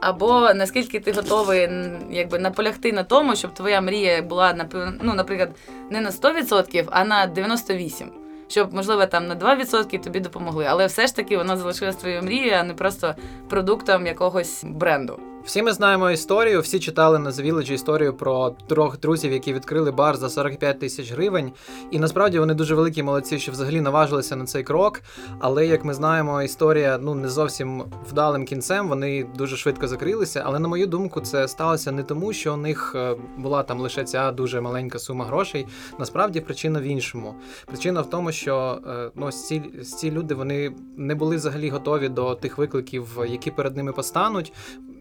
або 0.00 0.54
наскільки 0.54 1.00
ти 1.00 1.12
готовий 1.12 1.60
м, 1.64 1.96
якби, 2.10 2.38
наполягти 2.38 2.92
на 2.92 3.02
тому, 3.04 3.36
щоб 3.36 3.54
твоя 3.54 3.80
мрія 3.80 4.22
була, 4.22 4.52
напев- 4.54 4.92
ну, 5.02 5.14
наприклад, 5.14 5.50
не 5.90 6.00
на 6.00 6.10
100%, 6.10 6.84
а 6.90 7.04
на 7.04 7.26
98%. 7.26 8.04
Щоб, 8.48 8.74
можливо, 8.74 9.06
там 9.06 9.26
на 9.26 9.36
2% 9.36 10.00
тобі 10.00 10.20
допомогли. 10.20 10.66
Але 10.68 10.86
все 10.86 11.06
ж 11.06 11.16
таки 11.16 11.36
вона 11.36 11.56
залишилась 11.56 11.96
твоєю 11.96 12.22
мрією, 12.22 12.52
а 12.52 12.62
не 12.62 12.74
просто 12.74 13.14
продуктом 13.48 14.06
якогось 14.06 14.64
бренду. 14.64 15.20
Всі 15.48 15.62
ми 15.62 15.72
знаємо 15.72 16.10
історію, 16.10 16.60
всі 16.60 16.78
читали 16.78 17.18
на 17.18 17.30
The 17.30 17.52
Village 17.52 17.72
історію 17.72 18.14
про 18.14 18.50
трьох 18.50 19.00
друзів, 19.00 19.32
які 19.32 19.52
відкрили 19.52 19.90
бар 19.90 20.16
за 20.16 20.30
45 20.30 20.78
тисяч 20.78 21.12
гривень. 21.12 21.52
І 21.90 21.98
насправді 21.98 22.38
вони 22.38 22.54
дуже 22.54 22.74
великі 22.74 23.02
молодці, 23.02 23.38
що 23.38 23.52
взагалі 23.52 23.80
наважилися 23.80 24.36
на 24.36 24.44
цей 24.44 24.62
крок. 24.62 25.00
Але 25.40 25.66
як 25.66 25.84
ми 25.84 25.94
знаємо, 25.94 26.42
історія 26.42 26.98
ну 27.02 27.14
не 27.14 27.28
зовсім 27.28 27.84
вдалим 28.10 28.44
кінцем. 28.44 28.88
Вони 28.88 29.26
дуже 29.38 29.56
швидко 29.56 29.88
закрилися. 29.88 30.42
Але 30.46 30.58
на 30.58 30.68
мою 30.68 30.86
думку, 30.86 31.20
це 31.20 31.48
сталося 31.48 31.92
не 31.92 32.02
тому, 32.02 32.32
що 32.32 32.54
у 32.54 32.56
них 32.56 32.92
е, 32.96 33.16
була 33.36 33.62
там 33.62 33.80
лише 33.80 34.04
ця 34.04 34.32
дуже 34.32 34.60
маленька 34.60 34.98
сума 34.98 35.24
грошей. 35.24 35.66
Насправді 35.98 36.40
причина 36.40 36.80
в 36.80 36.84
іншому. 36.84 37.34
Причина 37.66 38.00
в 38.00 38.10
тому, 38.10 38.32
що 38.32 38.78
е, 38.88 39.10
ну 39.14 39.32
ці, 39.32 39.60
ці 39.82 40.10
люди 40.10 40.34
вони 40.34 40.74
не 40.96 41.14
були 41.14 41.36
взагалі 41.36 41.70
готові 41.70 42.08
до 42.08 42.34
тих 42.34 42.58
викликів, 42.58 43.18
які 43.28 43.50
перед 43.50 43.76
ними 43.76 43.92
постануть. 43.92 44.52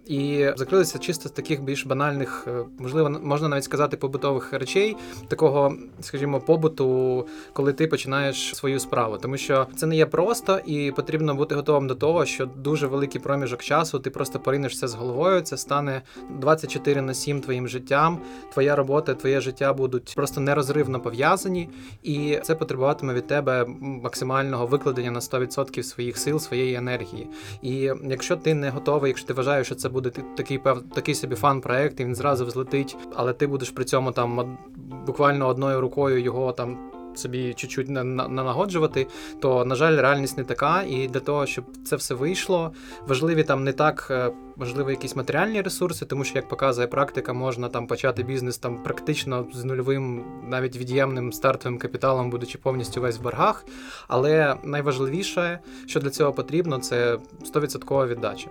І 0.08 0.50
закрилися 0.56 1.00
чисто 1.00 1.30
з 1.30 1.32
таких 1.32 1.62
більш 1.64 1.86
банальних, 1.86 2.48
е, 2.48 2.64
можливо, 2.80 3.10
можна 3.10 3.48
навіть 3.48 3.64
сказати, 3.64 3.98
побутових 3.98 4.54
речей, 4.54 4.96
такого, 5.28 5.76
скажімо, 6.02 6.40
побуту, 6.40 7.28
коли 7.54 7.74
ти 7.74 7.88
починаєш 7.88 8.56
свою 8.56 8.80
справу. 8.80 9.18
Тому 9.18 9.38
що 9.38 9.68
це 9.76 9.86
не 9.86 9.96
є 9.96 10.06
просто, 10.06 10.60
і 10.66 10.92
потрібно 10.92 11.36
бути 11.36 11.56
готовим 11.56 11.88
до 11.88 11.96
того, 11.96 12.26
що 12.26 12.46
дуже 12.46 12.88
великий 12.88 13.22
проміжок 13.22 13.64
часу 13.64 14.00
ти 14.00 14.10
просто 14.10 14.40
поринешся 14.40 14.88
з 14.88 14.94
головою. 14.94 15.42
Це 15.42 15.58
стане 15.58 16.02
24 16.40 17.02
на 17.02 17.14
7 17.14 17.42
твоїм 17.42 17.68
життям. 17.68 18.20
Твоя 18.54 18.76
робота, 18.76 19.14
твоє 19.14 19.42
життя 19.42 19.74
будуть 19.74 20.14
просто 20.16 20.42
нерозривно 20.42 21.00
пов'язані, 21.00 21.70
і 22.04 22.40
це 22.44 22.56
потребуватиме 22.56 23.14
від 23.14 23.28
тебе 23.28 23.66
максимального 23.80 24.68
викладення 24.68 25.12
на 25.12 25.20
100% 25.20 25.84
своїх 25.84 26.18
сил, 26.18 26.40
своєї 26.40 26.76
енергії. 26.76 27.28
І 27.62 27.92
якщо 28.04 28.36
ти 28.36 28.54
не 28.54 28.70
готовий, 28.70 29.10
якщо 29.10 29.28
ти 29.28 29.34
вважаєш, 29.34 29.68
що 29.68 29.76
це 29.76 29.90
буде 29.90 29.97
ти- 30.02 30.24
такий 30.38 30.58
пев 30.58 30.84
такий 30.96 31.16
собі 31.16 31.36
фан-проект, 31.36 32.00
і 32.00 32.06
він 32.06 32.16
зразу 32.16 32.46
взлетить, 32.46 32.98
але 33.16 33.34
ти 33.34 33.48
будеш 33.48 33.70
при 33.72 33.86
цьому 33.86 34.12
там 34.12 34.58
буквально 35.06 35.48
одною 35.48 35.82
рукою 35.82 36.22
його 36.22 36.52
там. 36.52 36.78
Собі 37.16 37.54
чуть-чуть 37.54 37.90
на- 37.90 38.04
налагоджувати, 38.04 39.08
то 39.40 39.66
на 39.66 39.76
жаль, 39.76 39.96
реальність 40.02 40.38
не 40.38 40.44
така. 40.44 40.84
І 40.84 41.08
для 41.08 41.20
того, 41.20 41.46
щоб 41.46 41.66
це 41.86 41.96
все 41.96 42.14
вийшло, 42.16 42.72
важливі 43.08 43.44
там 43.44 43.64
не 43.64 43.74
так 43.74 44.08
е, 44.12 44.32
важливо 44.56 44.90
якісь 44.90 45.16
матеріальні 45.16 45.62
ресурси, 45.62 46.06
тому 46.06 46.24
що 46.24 46.38
як 46.38 46.48
показує 46.48 46.88
практика, 46.88 47.34
можна 47.34 47.70
там 47.70 47.88
почати 47.88 48.24
бізнес 48.24 48.58
там 48.58 48.84
практично 48.84 49.46
з 49.54 49.64
нульовим, 49.64 50.26
навіть 50.50 50.78
від'ємним 50.78 51.34
стартовим 51.34 51.78
капіталом, 51.80 52.30
будучи 52.30 52.58
повністю 52.58 53.02
весь 53.02 53.18
в 53.18 53.22
боргах. 53.22 53.66
Але 54.08 54.56
найважливіше, 54.64 55.60
що 55.86 56.00
для 56.00 56.10
цього 56.10 56.34
потрібно, 56.34 56.80
це 56.80 57.18
100% 57.46 58.08
віддача. 58.08 58.48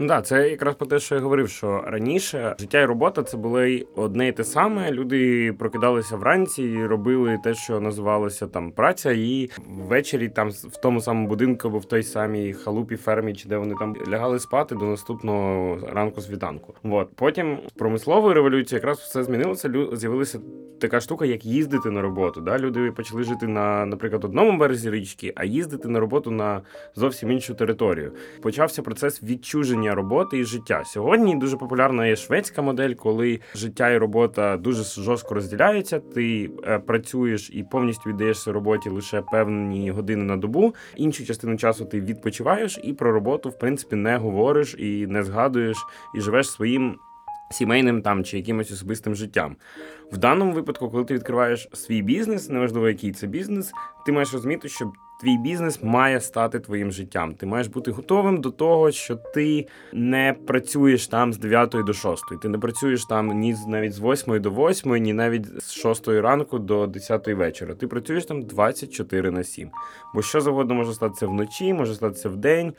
Ну 0.00 0.08
так, 0.08 0.26
це 0.26 0.50
якраз 0.50 0.74
про 0.74 0.86
те, 0.86 0.98
що 0.98 1.14
я 1.14 1.20
говорив, 1.20 1.48
що 1.48 1.84
раніше 1.86 2.56
життя 2.58 2.80
і 2.80 2.84
робота 2.84 3.22
це 3.22 3.36
були 3.36 3.86
одне 3.96 4.28
і 4.28 4.32
те 4.32 4.44
саме. 4.44 4.90
Люди 4.92 5.52
прокидалися 5.52 6.16
вранці 6.16 6.62
і 6.62 6.86
робили 6.86 7.38
те, 7.44 7.54
що 7.54 7.80
називалося 7.80 8.46
там 8.46 8.72
праця, 8.72 9.12
і 9.12 9.50
ввечері 9.66 10.28
там 10.28 10.50
в 10.50 10.76
тому 10.82 11.00
самому 11.00 11.28
будинку 11.28 11.68
або 11.68 11.78
в 11.78 11.84
той 11.84 12.02
самій 12.02 12.52
халупі, 12.52 12.96
фермі, 12.96 13.34
чи 13.34 13.48
де 13.48 13.56
вони 13.56 13.74
там 13.78 13.96
лягали 14.08 14.38
спати 14.38 14.74
до 14.74 14.84
наступного 14.84 15.78
ранку 15.92 16.20
світанку. 16.20 16.74
От 16.84 17.08
потім 17.16 17.58
промисловою 17.76 18.34
революцією 18.34 18.78
якраз 18.78 18.98
все 18.98 19.24
змінилося. 19.24 19.68
Лю- 19.68 19.96
з'явилася 19.96 20.40
така 20.80 21.00
штука, 21.00 21.24
як 21.26 21.44
їздити 21.44 21.90
на 21.90 22.02
роботу. 22.02 22.40
Да? 22.40 22.58
Люди 22.58 22.92
почали 22.92 23.22
жити 23.22 23.46
на, 23.46 23.86
наприклад, 23.86 24.24
одному 24.24 24.58
березі 24.58 24.90
річки, 24.90 25.32
а 25.36 25.44
їздити 25.44 25.88
на 25.88 26.00
роботу 26.00 26.30
на 26.30 26.62
зовсім 26.94 27.30
іншу 27.30 27.54
територію. 27.54 28.12
Почався 28.42 28.82
процес 28.82 29.22
відчуження 29.22 29.87
роботи 29.94 30.38
і 30.38 30.44
життя. 30.44 30.82
Сьогодні 30.84 31.36
дуже 31.36 31.56
популярна 31.56 32.06
є 32.06 32.16
шведська 32.16 32.62
модель, 32.62 32.94
коли 32.94 33.40
життя 33.54 33.90
і 33.90 33.98
робота 33.98 34.56
дуже 34.56 35.02
жорстко 35.02 35.34
розділяються. 35.34 36.00
Ти 36.00 36.50
е, 36.66 36.78
працюєш 36.78 37.50
і 37.52 37.62
повністю 37.62 38.10
віддаєшся 38.10 38.52
роботі 38.52 38.88
лише 38.88 39.22
певні 39.22 39.90
години 39.90 40.24
на 40.24 40.36
добу. 40.36 40.74
Іншу 40.96 41.26
частину 41.26 41.56
часу 41.56 41.84
ти 41.84 42.00
відпочиваєш 42.00 42.78
і 42.84 42.92
про 42.92 43.12
роботу, 43.12 43.48
в 43.48 43.58
принципі, 43.58 43.96
не 43.96 44.16
говориш 44.16 44.74
і 44.78 45.06
не 45.06 45.22
згадуєш, 45.22 45.76
і 46.14 46.20
живеш 46.20 46.50
своїм. 46.50 46.98
Сімейним 47.50 48.02
там 48.02 48.24
чи 48.24 48.36
якимось 48.36 48.72
особистим 48.72 49.14
життям. 49.14 49.56
В 50.12 50.16
даному 50.16 50.52
випадку, 50.52 50.90
коли 50.90 51.04
ти 51.04 51.14
відкриваєш 51.14 51.68
свій 51.72 52.02
бізнес, 52.02 52.48
неважливо 52.48 52.88
який 52.88 53.12
це 53.12 53.26
бізнес, 53.26 53.72
ти 54.06 54.12
маєш 54.12 54.32
розуміти, 54.32 54.68
що 54.68 54.92
твій 55.20 55.38
бізнес 55.38 55.82
має 55.82 56.20
стати 56.20 56.60
твоїм 56.60 56.92
життям. 56.92 57.34
Ти 57.34 57.46
маєш 57.46 57.66
бути 57.66 57.90
готовим 57.90 58.40
до 58.40 58.50
того, 58.50 58.90
що 58.90 59.16
ти 59.16 59.66
не 59.92 60.34
працюєш 60.46 61.06
там 61.06 61.32
з 61.32 61.38
9 61.38 61.70
до 61.86 61.92
6. 61.92 62.24
Ти 62.42 62.48
не 62.48 62.58
працюєш 62.58 63.04
там 63.04 63.28
ні 63.28 63.54
навіть 63.68 63.92
з 63.92 64.00
8 64.00 64.40
до 64.40 64.50
8, 64.50 64.92
ні 64.92 65.12
навіть 65.12 65.62
з 65.62 65.72
6 65.72 66.08
ранку 66.08 66.58
до 66.58 66.86
10 66.86 67.28
вечора. 67.28 67.74
Ти 67.74 67.86
працюєш 67.86 68.24
там 68.24 68.42
24 68.42 69.30
на 69.30 69.44
7. 69.44 69.70
Бо 70.14 70.22
що 70.22 70.40
завгодно 70.40 70.74
може 70.74 70.94
статися 70.94 71.26
вночі, 71.26 71.74
може 71.74 71.94
статися 71.94 72.28
вдень. 72.28 72.72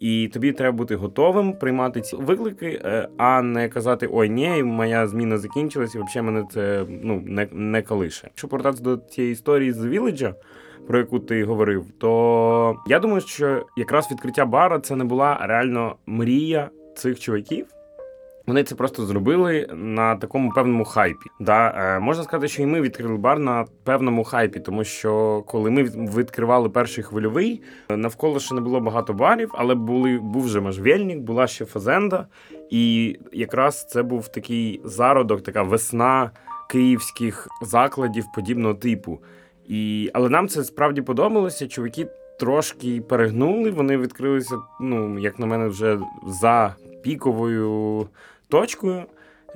І 0.00 0.28
тобі 0.28 0.52
треба 0.52 0.76
бути 0.76 0.96
готовим 0.96 1.52
приймати 1.52 2.00
ці 2.00 2.16
виклики, 2.16 2.80
е, 2.84 3.08
а 3.16 3.42
не 3.42 3.68
казати 3.68 4.08
Ой, 4.12 4.28
ні, 4.28 4.62
моя 4.62 5.06
зміна 5.06 5.38
закінчилась, 5.38 5.94
і 5.94 5.98
взагалі 5.98 6.26
мене 6.26 6.46
це 6.52 6.84
ну 6.88 7.22
не, 7.26 7.48
не 7.52 7.82
колише. 7.82 8.24
Якщо 8.24 8.48
повертатися 8.48 8.82
до 8.82 8.96
цієї 8.96 9.32
історії 9.32 9.72
з 9.72 9.86
Віледжа, 9.86 10.34
про 10.86 10.98
яку 10.98 11.18
ти 11.18 11.44
говорив, 11.44 11.84
то 11.98 12.76
я 12.86 12.98
думаю, 12.98 13.20
що 13.20 13.66
якраз 13.76 14.10
відкриття 14.10 14.46
бара 14.46 14.80
це 14.80 14.96
не 14.96 15.04
була 15.04 15.38
реально 15.42 15.96
мрія 16.06 16.70
цих 16.96 17.20
чуваків. 17.20 17.66
Вони 18.52 18.64
це 18.64 18.74
просто 18.74 19.06
зробили 19.06 19.68
на 19.74 20.16
такому 20.16 20.50
певному 20.50 20.84
хайпі. 20.84 21.30
Да, 21.40 21.74
е, 21.76 22.00
можна 22.00 22.24
сказати, 22.24 22.48
що 22.48 22.62
і 22.62 22.66
ми 22.66 22.80
відкрили 22.80 23.16
бар 23.16 23.38
на 23.38 23.64
певному 23.84 24.24
хайпі, 24.24 24.60
тому 24.60 24.84
що 24.84 25.42
коли 25.46 25.70
ми 25.70 25.82
відкривали 25.82 26.68
перший 26.68 27.04
хвильовий, 27.04 27.62
навколо 27.90 28.40
ще 28.40 28.54
не 28.54 28.60
було 28.60 28.80
багато 28.80 29.12
барів, 29.12 29.50
але 29.54 29.74
були 29.74 30.18
був 30.18 30.44
вже 30.44 30.60
можжевельник, 30.60 31.18
була 31.18 31.46
ще 31.46 31.64
фазенда, 31.64 32.26
і 32.70 33.16
якраз 33.32 33.86
це 33.88 34.02
був 34.02 34.28
такий 34.28 34.80
зародок, 34.84 35.42
така 35.42 35.62
весна 35.62 36.30
київських 36.70 37.48
закладів 37.62 38.24
подібного 38.34 38.74
типу. 38.74 39.18
І, 39.68 40.10
але 40.14 40.28
нам 40.28 40.48
це 40.48 40.64
справді 40.64 41.02
подобалося. 41.02 41.68
Чуваки 41.68 42.06
трошки 42.40 43.00
перегнули. 43.00 43.70
Вони 43.70 43.96
відкрилися, 43.96 44.56
ну 44.80 45.18
як 45.18 45.38
на 45.38 45.46
мене, 45.46 45.68
вже 45.68 45.98
за 46.26 46.74
піковою 47.02 48.06
точкою 48.52 49.02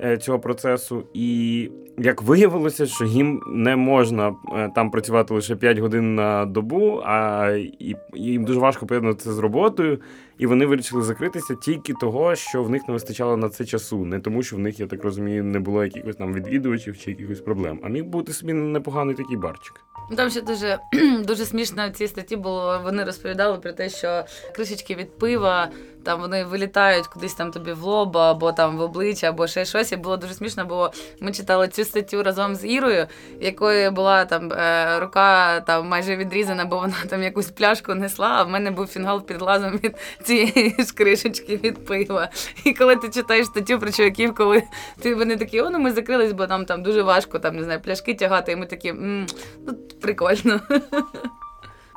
е, 0.01 0.17
цього 0.17 0.39
процесу, 0.39 1.03
і 1.13 1.69
як 1.97 2.21
виявилося, 2.21 2.85
що 2.85 3.05
їм 3.05 3.41
не 3.47 3.75
можна 3.75 4.35
е, 4.55 4.71
там 4.75 4.91
працювати 4.91 5.33
лише 5.33 5.55
5 5.55 5.77
годин 5.77 6.15
на 6.15 6.45
добу, 6.45 7.01
а 7.05 7.49
і, 7.79 7.95
їм 8.13 8.45
дуже 8.45 8.59
важко 8.59 8.85
поєднувати 8.85 9.23
це 9.23 9.33
з 9.33 9.39
роботою. 9.39 9.99
І 10.37 10.45
вони 10.45 10.65
вирішили 10.65 11.03
закритися 11.03 11.55
тільки 11.55 11.93
того, 11.93 12.35
що 12.35 12.63
в 12.63 12.69
них 12.69 12.87
не 12.87 12.93
вистачало 12.93 13.37
на 13.37 13.49
це 13.49 13.65
часу, 13.65 14.05
не 14.05 14.19
тому, 14.19 14.43
що 14.43 14.55
в 14.55 14.59
них, 14.59 14.79
я 14.79 14.87
так 14.87 15.03
розумію, 15.03 15.43
не 15.43 15.59
було 15.59 15.83
якихось 15.83 16.15
там 16.15 16.33
відвідувачів 16.33 16.97
чи 16.97 17.11
якихось 17.11 17.41
проблем. 17.41 17.79
А 17.83 17.89
міг 17.89 18.05
бути 18.05 18.33
собі 18.33 18.53
непоганий 18.53 19.15
такий 19.15 19.37
барчик. 19.37 19.73
Там 20.15 20.29
ще 20.29 20.41
дуже 20.41 20.79
дуже 21.27 21.45
смішно 21.45 21.89
в 21.89 21.91
цій 21.91 22.07
статті 22.07 22.35
було. 22.35 22.81
Вони 22.83 23.03
розповідали 23.03 23.57
про 23.57 23.73
те, 23.73 23.89
що 23.89 24.23
кришечки 24.55 24.95
від 24.95 25.17
пива 25.17 25.69
там 26.07 26.21
вони 26.21 26.43
вилітають 26.43 27.07
кудись 27.07 27.33
там 27.33 27.51
тобі 27.51 27.71
в 27.71 27.83
лоба, 27.83 28.31
або 28.31 28.51
там 28.51 28.77
в 28.77 28.81
обличчя, 28.81 29.29
або 29.29 29.47
ще 29.47 29.65
щось. 29.65 29.91
І 29.91 29.95
було 29.95 30.17
дуже 30.17 30.33
смішно, 30.33 30.65
бо 30.65 30.91
ми 31.19 31.31
читали 31.31 31.67
цю 31.67 31.83
статтю 31.83 32.23
разом 32.23 32.55
з 32.55 32.65
Ірою, 32.65 33.07
якої 33.41 33.89
була 33.89 34.25
там 34.25 34.53
е, 34.53 34.99
рука 34.99 35.61
там 35.61 35.87
майже 35.87 36.15
відрізана, 36.15 36.65
бо 36.65 36.77
вона 36.77 36.95
там 37.09 37.23
якусь 37.23 37.51
пляшку 37.51 37.95
несла. 37.95 38.27
А 38.27 38.43
в 38.43 38.49
мене 38.49 38.71
був 38.71 38.87
фінгал 38.87 39.25
під 39.25 39.37
глазом 39.37 39.79
від 39.83 39.95
цієї 40.23 40.75
ж 40.79 40.93
кришечки 40.95 41.57
від 41.57 41.85
пива. 41.85 42.29
І 42.63 42.73
коли 42.73 42.95
ти 42.95 43.09
читаєш 43.09 43.45
статтю 43.45 43.79
про 43.79 43.91
чуваків, 43.91 44.35
коли 44.35 44.63
ти 44.99 45.15
вони 45.15 45.37
такі, 45.37 45.61
о, 45.61 45.69
ну 45.69 45.79
ми 45.79 45.91
закрились, 45.91 46.31
бо 46.31 46.47
нам 46.47 46.65
там 46.65 46.83
дуже 46.83 47.01
важко 47.01 47.39
там 47.39 47.55
не 47.55 47.63
знаю, 47.63 47.81
пляшки 47.81 48.13
тягати, 48.13 48.51
і 48.51 48.55
ми 48.55 48.65
такі, 48.65 48.93
ну 48.93 49.25
прикольно. 50.01 50.61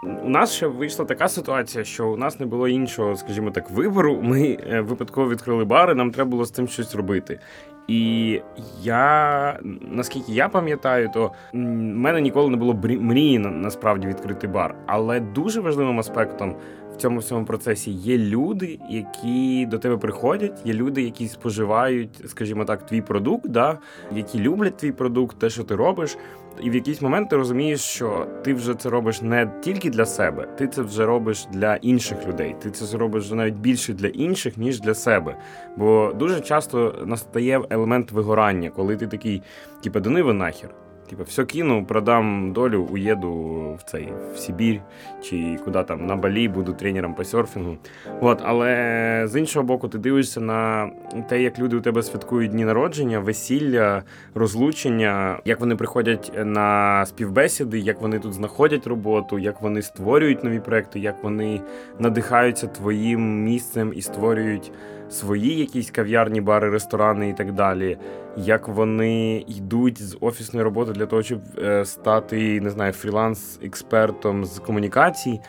У 0.03 0.29
нас 0.29 0.53
ще 0.53 0.67
вийшла 0.67 1.05
така 1.05 1.29
ситуація, 1.29 1.85
що 1.85 2.09
у 2.09 2.17
нас 2.17 2.41
не 2.41 2.47
було 2.47 2.69
іншого, 2.69 3.17
скажімо 3.17 3.51
так, 3.51 3.71
вибору. 3.71 4.19
Ми 4.23 4.59
е, 4.71 4.81
випадково 4.81 5.29
відкрили 5.29 5.65
бар, 5.65 5.91
і 5.91 5.95
нам 5.95 6.11
треба 6.11 6.31
було 6.31 6.45
з 6.45 6.51
цим 6.51 6.69
щось 6.69 6.95
робити. 6.95 7.41
І 7.89 8.41
я, 8.83 9.61
наскільки 9.91 10.33
я 10.33 10.49
пам'ятаю, 10.49 11.11
то 11.15 11.33
в 11.53 11.57
мене 11.57 12.21
ніколи 12.21 12.51
не 12.51 12.57
було 12.57 12.75
мрії 12.85 13.39
насправді 13.39 14.07
відкрити 14.07 14.47
бар. 14.47 14.75
Але 14.87 15.21
дуже 15.21 15.61
важливим 15.61 15.99
аспектом 15.99 16.57
цьому 17.01 17.19
всьому 17.19 17.45
процесі 17.45 17.91
є 17.91 18.19
люди, 18.19 18.79
які 18.91 19.67
до 19.67 19.79
тебе 19.79 19.97
приходять, 19.97 20.61
є 20.65 20.73
люди, 20.73 21.03
які 21.03 21.29
споживають, 21.29 22.23
скажімо 22.27 22.65
так, 22.65 22.87
твій 22.87 23.01
продукт, 23.01 23.49
да, 23.49 23.79
які 24.15 24.39
люблять 24.39 24.77
твій 24.77 24.93
продукт, 24.93 25.39
те, 25.39 25.51
що 25.51 25.65
ти 25.65 25.77
робиш. 25.77 26.17
І 26.63 26.71
в 26.71 26.75
якийсь 26.75 27.03
момент 27.03 27.31
ти 27.31 27.37
розумієш, 27.37 27.81
що 27.81 28.27
ти 28.45 28.55
вже 28.55 28.75
це 28.75 28.91
робиш 28.91 29.23
не 29.23 29.53
тільки 29.61 29.91
для 29.91 30.07
себе, 30.07 30.47
ти 30.59 30.67
це 30.67 30.83
вже 30.83 31.07
робиш 31.07 31.47
для 31.53 31.77
інших 31.77 32.29
людей. 32.29 32.57
Ти 32.63 32.71
це 32.71 32.97
робиш 32.97 33.31
навіть 33.31 33.55
більше 33.55 33.93
для 33.93 34.09
інших, 34.09 34.57
ніж 34.57 34.81
для 34.81 34.95
себе. 34.95 35.37
Бо 35.77 36.13
дуже 36.13 36.41
часто 36.41 36.95
настає 37.07 37.61
елемент 37.71 38.13
вигорання, 38.13 38.71
коли 38.71 38.97
ти 38.97 39.07
такий, 39.07 39.43
типу, 39.83 40.01
да 40.01 40.11
ну 40.11 40.33
нахер. 40.33 40.71
Типу, 41.11 41.25
все 41.25 41.45
кину, 41.45 41.85
продам 41.85 42.53
долю, 42.53 42.89
уїду 42.91 43.31
в 43.79 43.83
цей 43.83 44.09
в 44.35 44.39
Сибір 44.39 44.81
чи 45.23 45.59
куди 45.65 45.83
там 45.83 46.07
на 46.07 46.17
Балі, 46.17 46.49
буду 46.49 46.73
тренером 46.73 47.15
по 47.15 47.25
серфінгу. 47.25 47.77
От, 48.21 48.41
але 48.45 49.23
з 49.27 49.39
іншого 49.39 49.67
боку, 49.67 49.89
ти 49.89 49.99
дивишся 49.99 50.41
на 50.41 50.91
те, 51.29 51.43
як 51.43 51.59
люди 51.59 51.77
у 51.77 51.81
тебе 51.81 52.03
святкують 52.03 52.51
дні 52.51 52.65
народження, 52.65 53.21
весілля, 53.21 54.03
розлучення, 54.35 55.39
як 55.45 55.61
вони 55.61 55.77
приходять 55.77 56.33
на 56.45 57.07
співбесіди, 57.07 57.79
як 57.79 58.01
вони 58.01 58.19
тут 58.19 58.33
знаходять 58.33 58.87
роботу, 58.87 59.39
як 59.39 59.63
вони 59.63 59.83
створюють 59.83 60.45
нові 60.45 60.61
проекти, 60.61 61.01
як 61.01 61.25
вони 61.25 61.61
надихаються 61.99 62.67
твоїм 62.67 63.45
місцем 63.45 63.93
і 63.97 64.03
створюють 64.03 64.73
свої 65.11 65.57
якісь 65.59 65.91
кав'ярні, 65.91 66.41
бари, 66.41 66.71
ресторани 66.71 67.29
і 67.29 67.33
так 67.33 67.53
далі. 67.53 67.99
Як 68.37 68.69
вони 68.69 69.45
йдуть 69.49 70.03
з 70.03 70.17
офісної 70.21 70.65
роботи 70.65 70.93
для 70.93 71.07
того, 71.07 71.23
щоб 71.23 71.41
е, 71.59 71.85
стати 71.85 72.61
не 72.61 72.71
знаю, 72.71 72.93
фріланс-експертом 72.93 74.45
з 74.45 74.59
комунікацій. 74.59 75.41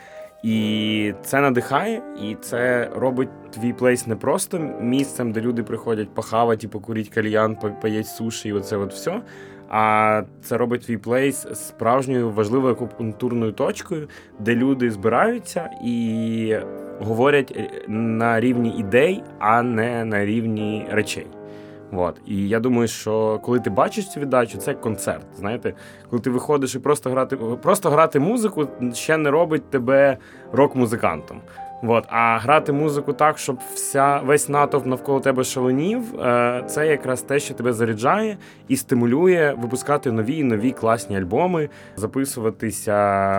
І 0.42 1.14
це 1.24 1.40
надихає, 1.40 2.02
і 2.22 2.34
це 2.40 2.90
робить 2.96 3.28
твій 3.50 3.72
плейс 3.72 4.06
не 4.06 4.16
просто 4.16 4.58
місцем, 4.80 5.32
де 5.32 5.40
люди 5.40 5.62
приходять 5.62 6.14
похавати, 6.14 6.68
покурити 6.68 7.10
кальян, 7.10 7.56
по- 7.56 7.70
поїть 7.70 8.06
суші, 8.06 8.48
і 8.48 8.52
оце 8.52 8.76
от 8.76 8.92
все. 8.92 9.20
А 9.68 10.22
це 10.42 10.56
робить 10.56 10.86
твій 10.86 10.96
плейс 10.96 11.46
справжньою 11.54 12.30
важливою 12.30 12.74
акупунктурною 12.74 13.52
точкою, 13.52 14.08
де 14.38 14.54
люди 14.54 14.90
збираються 14.90 15.70
і 15.84 16.56
говорять 17.00 17.52
е, 17.56 17.70
на 17.88 18.40
рівні 18.40 18.76
ідей, 18.78 19.22
а 19.38 19.62
не 19.62 20.04
на 20.04 20.24
рівні 20.24 20.86
речей. 20.90 21.26
От. 21.92 22.20
І 22.26 22.48
я 22.48 22.60
думаю, 22.60 22.88
що 22.88 23.40
коли 23.42 23.60
ти 23.60 23.70
бачиш 23.70 24.10
цю 24.10 24.20
віддачу, 24.20 24.58
це 24.58 24.74
концерт. 24.74 25.26
Знаєте, 25.38 25.74
коли 26.10 26.22
ти 26.22 26.30
виходиш 26.30 26.74
і 26.74 26.78
просто 26.78 27.10
грати, 27.10 27.36
просто 27.36 27.90
грати 27.90 28.20
музику 28.20 28.68
ще 28.94 29.16
не 29.16 29.30
робить 29.30 29.70
тебе 29.70 30.16
рок-музикантом. 30.52 31.40
От. 31.82 32.04
А 32.08 32.38
грати 32.38 32.72
музику 32.72 33.12
так, 33.12 33.38
щоб 33.38 33.58
вся, 33.74 34.18
весь 34.18 34.48
натовп 34.48 34.86
навколо 34.86 35.20
тебе 35.20 35.44
шаленів, 35.44 36.20
е, 36.20 36.64
це 36.66 36.86
якраз 36.86 37.22
те, 37.22 37.40
що 37.40 37.54
тебе 37.54 37.72
заряджає 37.72 38.36
і 38.68 38.76
стимулює 38.76 39.54
випускати 39.58 40.12
нові 40.12 40.36
і 40.36 40.44
нові 40.44 40.72
класні 40.72 41.18
альбоми, 41.18 41.68
записуватися 41.96 42.92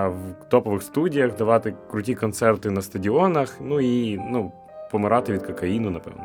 в 0.08 0.49
топових 0.49 0.84
студіях, 0.84 1.36
давати 1.36 1.73
круті 1.91 2.15
концерти 2.15 2.71
на 2.71 2.82
стадіонах, 2.82 3.58
ну 3.62 3.82
і 3.82 4.17
ну, 4.17 4.51
помирати 4.91 5.34
від 5.34 5.43
кокаїну, 5.43 5.89
напевно. 5.89 6.23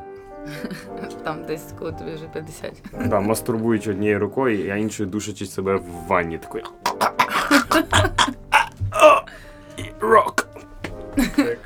Там 1.24 1.37
десь 1.46 1.72
коли 1.78 1.92
тобі 1.92 2.14
вже 2.14 2.24
50. 2.33 2.83
Да, 3.07 3.20
мастурбуючи 3.20 3.90
однією 3.90 4.18
рукою, 4.18 4.72
а 4.72 4.76
іншою 4.76 5.09
душачи 5.09 5.46
себе 5.46 5.76
в 5.76 6.09
ванні 6.09 6.38
такою. 6.38 6.64
Рок. 10.00 10.47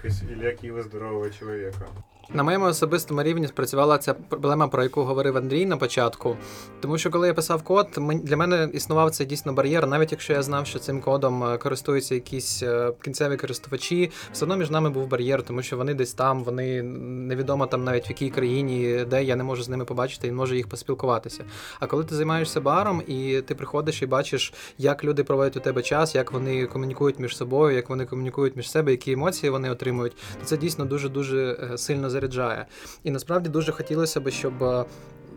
Якийсь 0.05 0.23
Ілля 0.23 0.83
здорового 0.83 1.31
чоловіка. 1.31 1.87
На 2.35 2.42
моєму 2.42 2.64
особистому 2.66 3.23
рівні 3.23 3.49
спрацювала 3.49 3.99
ця 3.99 4.14
проблема, 4.14 4.68
про 4.68 4.83
яку 4.83 5.03
говорив 5.03 5.37
Андрій 5.37 5.66
на 5.66 5.77
початку. 5.77 6.37
Тому 6.81 6.99
що 6.99 7.11
коли 7.11 7.27
я 7.27 7.35
писав 7.35 7.62
код, 7.62 7.88
для 8.23 8.37
мене 8.37 8.68
існував 8.73 9.11
цей 9.11 9.27
дійсно 9.27 9.53
бар'єр, 9.53 9.87
навіть 9.87 10.12
якщо 10.12 10.33
я 10.33 10.42
знав, 10.42 10.66
що 10.66 10.79
цим 10.79 11.01
кодом 11.01 11.45
е, 11.45 11.59
користуються 11.59 12.14
якісь 12.14 12.62
е, 12.62 12.92
кінцеві 13.05 13.37
користувачі, 13.37 14.11
все 14.33 14.45
одно 14.45 14.57
між 14.57 14.71
нами 14.71 14.90
був 14.90 15.07
бар'єр, 15.07 15.42
тому 15.42 15.62
що 15.62 15.77
вони 15.77 15.95
десь 15.95 16.14
там, 16.14 16.45
вони 16.45 16.83
невідомо 16.83 17.66
там 17.66 17.85
навіть 17.85 18.09
в 18.09 18.11
якій 18.11 18.31
країні, 18.31 19.05
де 19.11 19.25
я 19.25 19.37
не 19.37 19.45
можу 19.45 19.62
з 19.62 19.68
ними 19.68 19.85
побачити 19.85 20.29
і 20.29 20.33
можу 20.33 20.55
їх 20.55 20.68
поспілкуватися. 20.68 21.45
А 21.81 21.87
коли 21.87 22.05
ти 22.05 22.14
займаєшся 22.14 22.61
баром 22.61 23.03
і 23.07 23.40
ти 23.40 23.55
приходиш 23.55 24.03
і 24.03 24.07
бачиш, 24.07 24.53
як 24.79 25.05
люди 25.05 25.25
проводять 25.25 25.57
у 25.57 25.61
тебе 25.61 25.83
час, 25.83 26.14
як 26.14 26.33
вони 26.33 26.66
комунікують 26.66 27.18
між 27.18 27.37
собою, 27.37 27.77
як 27.77 27.88
вони 27.88 28.07
комунікують 28.07 28.57
між 28.57 28.71
себе, 28.71 28.90
які 28.90 29.12
емоції 29.12 29.51
вони 29.51 29.71
отримують, 29.71 30.12
то 30.40 30.45
це 30.45 30.57
дійсно 30.57 30.85
дуже 30.85 31.09
дуже 31.09 31.68
сильно 31.77 32.11
заряджає. 32.23 32.67
І 33.05 33.11
насправді 33.11 33.49
дуже 33.49 33.73
хотілося 33.73 34.21
б, 34.21 34.31
щоб. 34.31 34.87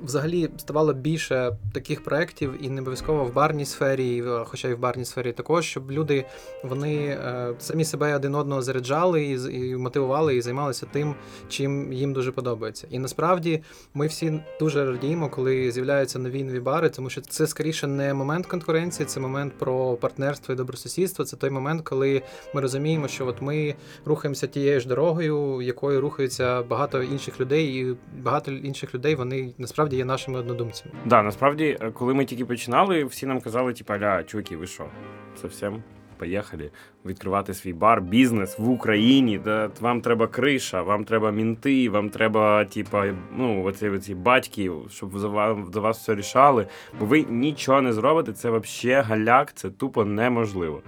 Взагалі 0.05 0.49
ставало 0.57 0.93
більше 0.93 1.57
таких 1.73 2.03
проєктів, 2.03 2.53
і 2.61 2.69
не 2.69 2.81
обов'язково 2.81 3.23
в 3.23 3.33
барній 3.33 3.65
сфері, 3.65 4.23
хоча 4.45 4.67
й 4.67 4.73
в 4.73 4.79
барній 4.79 5.05
сфері 5.05 5.31
також, 5.31 5.65
щоб 5.65 5.91
люди 5.91 6.25
вони 6.63 6.95
е, 6.95 7.53
самі 7.59 7.85
себе 7.85 8.15
один 8.15 8.35
одного 8.35 8.61
заряджали 8.61 9.23
і, 9.23 9.57
і 9.71 9.75
мотивували, 9.75 10.35
і 10.35 10.41
займалися 10.41 10.87
тим, 10.91 11.15
чим 11.49 11.93
їм 11.93 12.13
дуже 12.13 12.31
подобається. 12.31 12.87
І 12.89 12.99
насправді 12.99 13.63
ми 13.93 14.07
всі 14.07 14.39
дуже 14.59 14.85
радіємо, 14.85 15.29
коли 15.29 15.71
з'являються 15.71 16.19
нові 16.19 16.43
нові 16.43 16.59
бари, 16.59 16.89
тому 16.89 17.09
що 17.09 17.21
це 17.21 17.47
скоріше 17.47 17.87
не 17.87 18.13
момент 18.13 18.45
конкуренції, 18.45 19.05
це 19.05 19.19
момент 19.19 19.53
про 19.57 19.93
партнерство 19.93 20.53
і 20.53 20.57
добросусідство. 20.57 21.25
Це 21.25 21.37
той 21.37 21.49
момент, 21.49 21.81
коли 21.81 22.21
ми 22.53 22.61
розуміємо, 22.61 23.07
що 23.07 23.27
от 23.27 23.41
ми 23.41 23.75
рухаємося 24.05 24.47
тією 24.47 24.79
ж 24.79 24.87
дорогою, 24.87 25.61
якою 25.61 26.01
рухаються 26.01 26.63
багато 26.63 27.03
інших 27.03 27.39
людей, 27.39 27.65
і 27.65 27.95
багато 28.21 28.51
інших 28.51 28.95
людей 28.95 29.15
вони 29.15 29.53
насправді 29.57 29.94
є 29.95 30.05
нашими 30.05 30.39
однодумцями. 30.39 30.95
Да, 31.05 31.23
насправді, 31.23 31.77
е, 31.81 31.91
коли 31.91 32.13
ми 32.13 32.25
тільки 32.25 32.45
починали, 32.45 33.03
всі 33.03 33.25
нам 33.25 33.41
казали, 33.41 33.73
типу, 33.73 33.93
аля, 33.93 34.23
чуваки, 34.23 34.57
ви 34.57 34.67
що? 34.67 34.85
Совсем? 35.41 35.83
Поїхали 36.17 36.71
відкривати 37.05 37.53
свій 37.53 37.73
бар, 37.73 38.01
бізнес 38.01 38.59
в 38.59 38.69
Україні. 38.69 39.39
Да, 39.43 39.69
вам 39.79 40.01
треба 40.01 40.27
криша, 40.27 40.81
вам 40.81 41.03
треба 41.03 41.31
мінти, 41.31 41.89
вам 41.89 42.09
треба, 42.09 42.65
типа, 42.65 43.05
ну, 43.37 43.63
оці, 43.63 43.89
оці 43.89 44.15
батьки, 44.15 44.71
щоб 44.89 45.19
за 45.19 45.27
вас, 45.27 45.57
за 45.73 45.79
вас 45.79 45.99
все 45.99 46.15
рішали. 46.15 46.67
Бо 46.99 47.05
ви 47.05 47.25
нічого 47.29 47.81
не 47.81 47.93
зробите, 47.93 48.33
це 48.33 48.49
взагалі 48.49 49.03
галяк, 49.03 49.53
це 49.53 49.69
тупо 49.69 50.05
неможливо. 50.05 50.81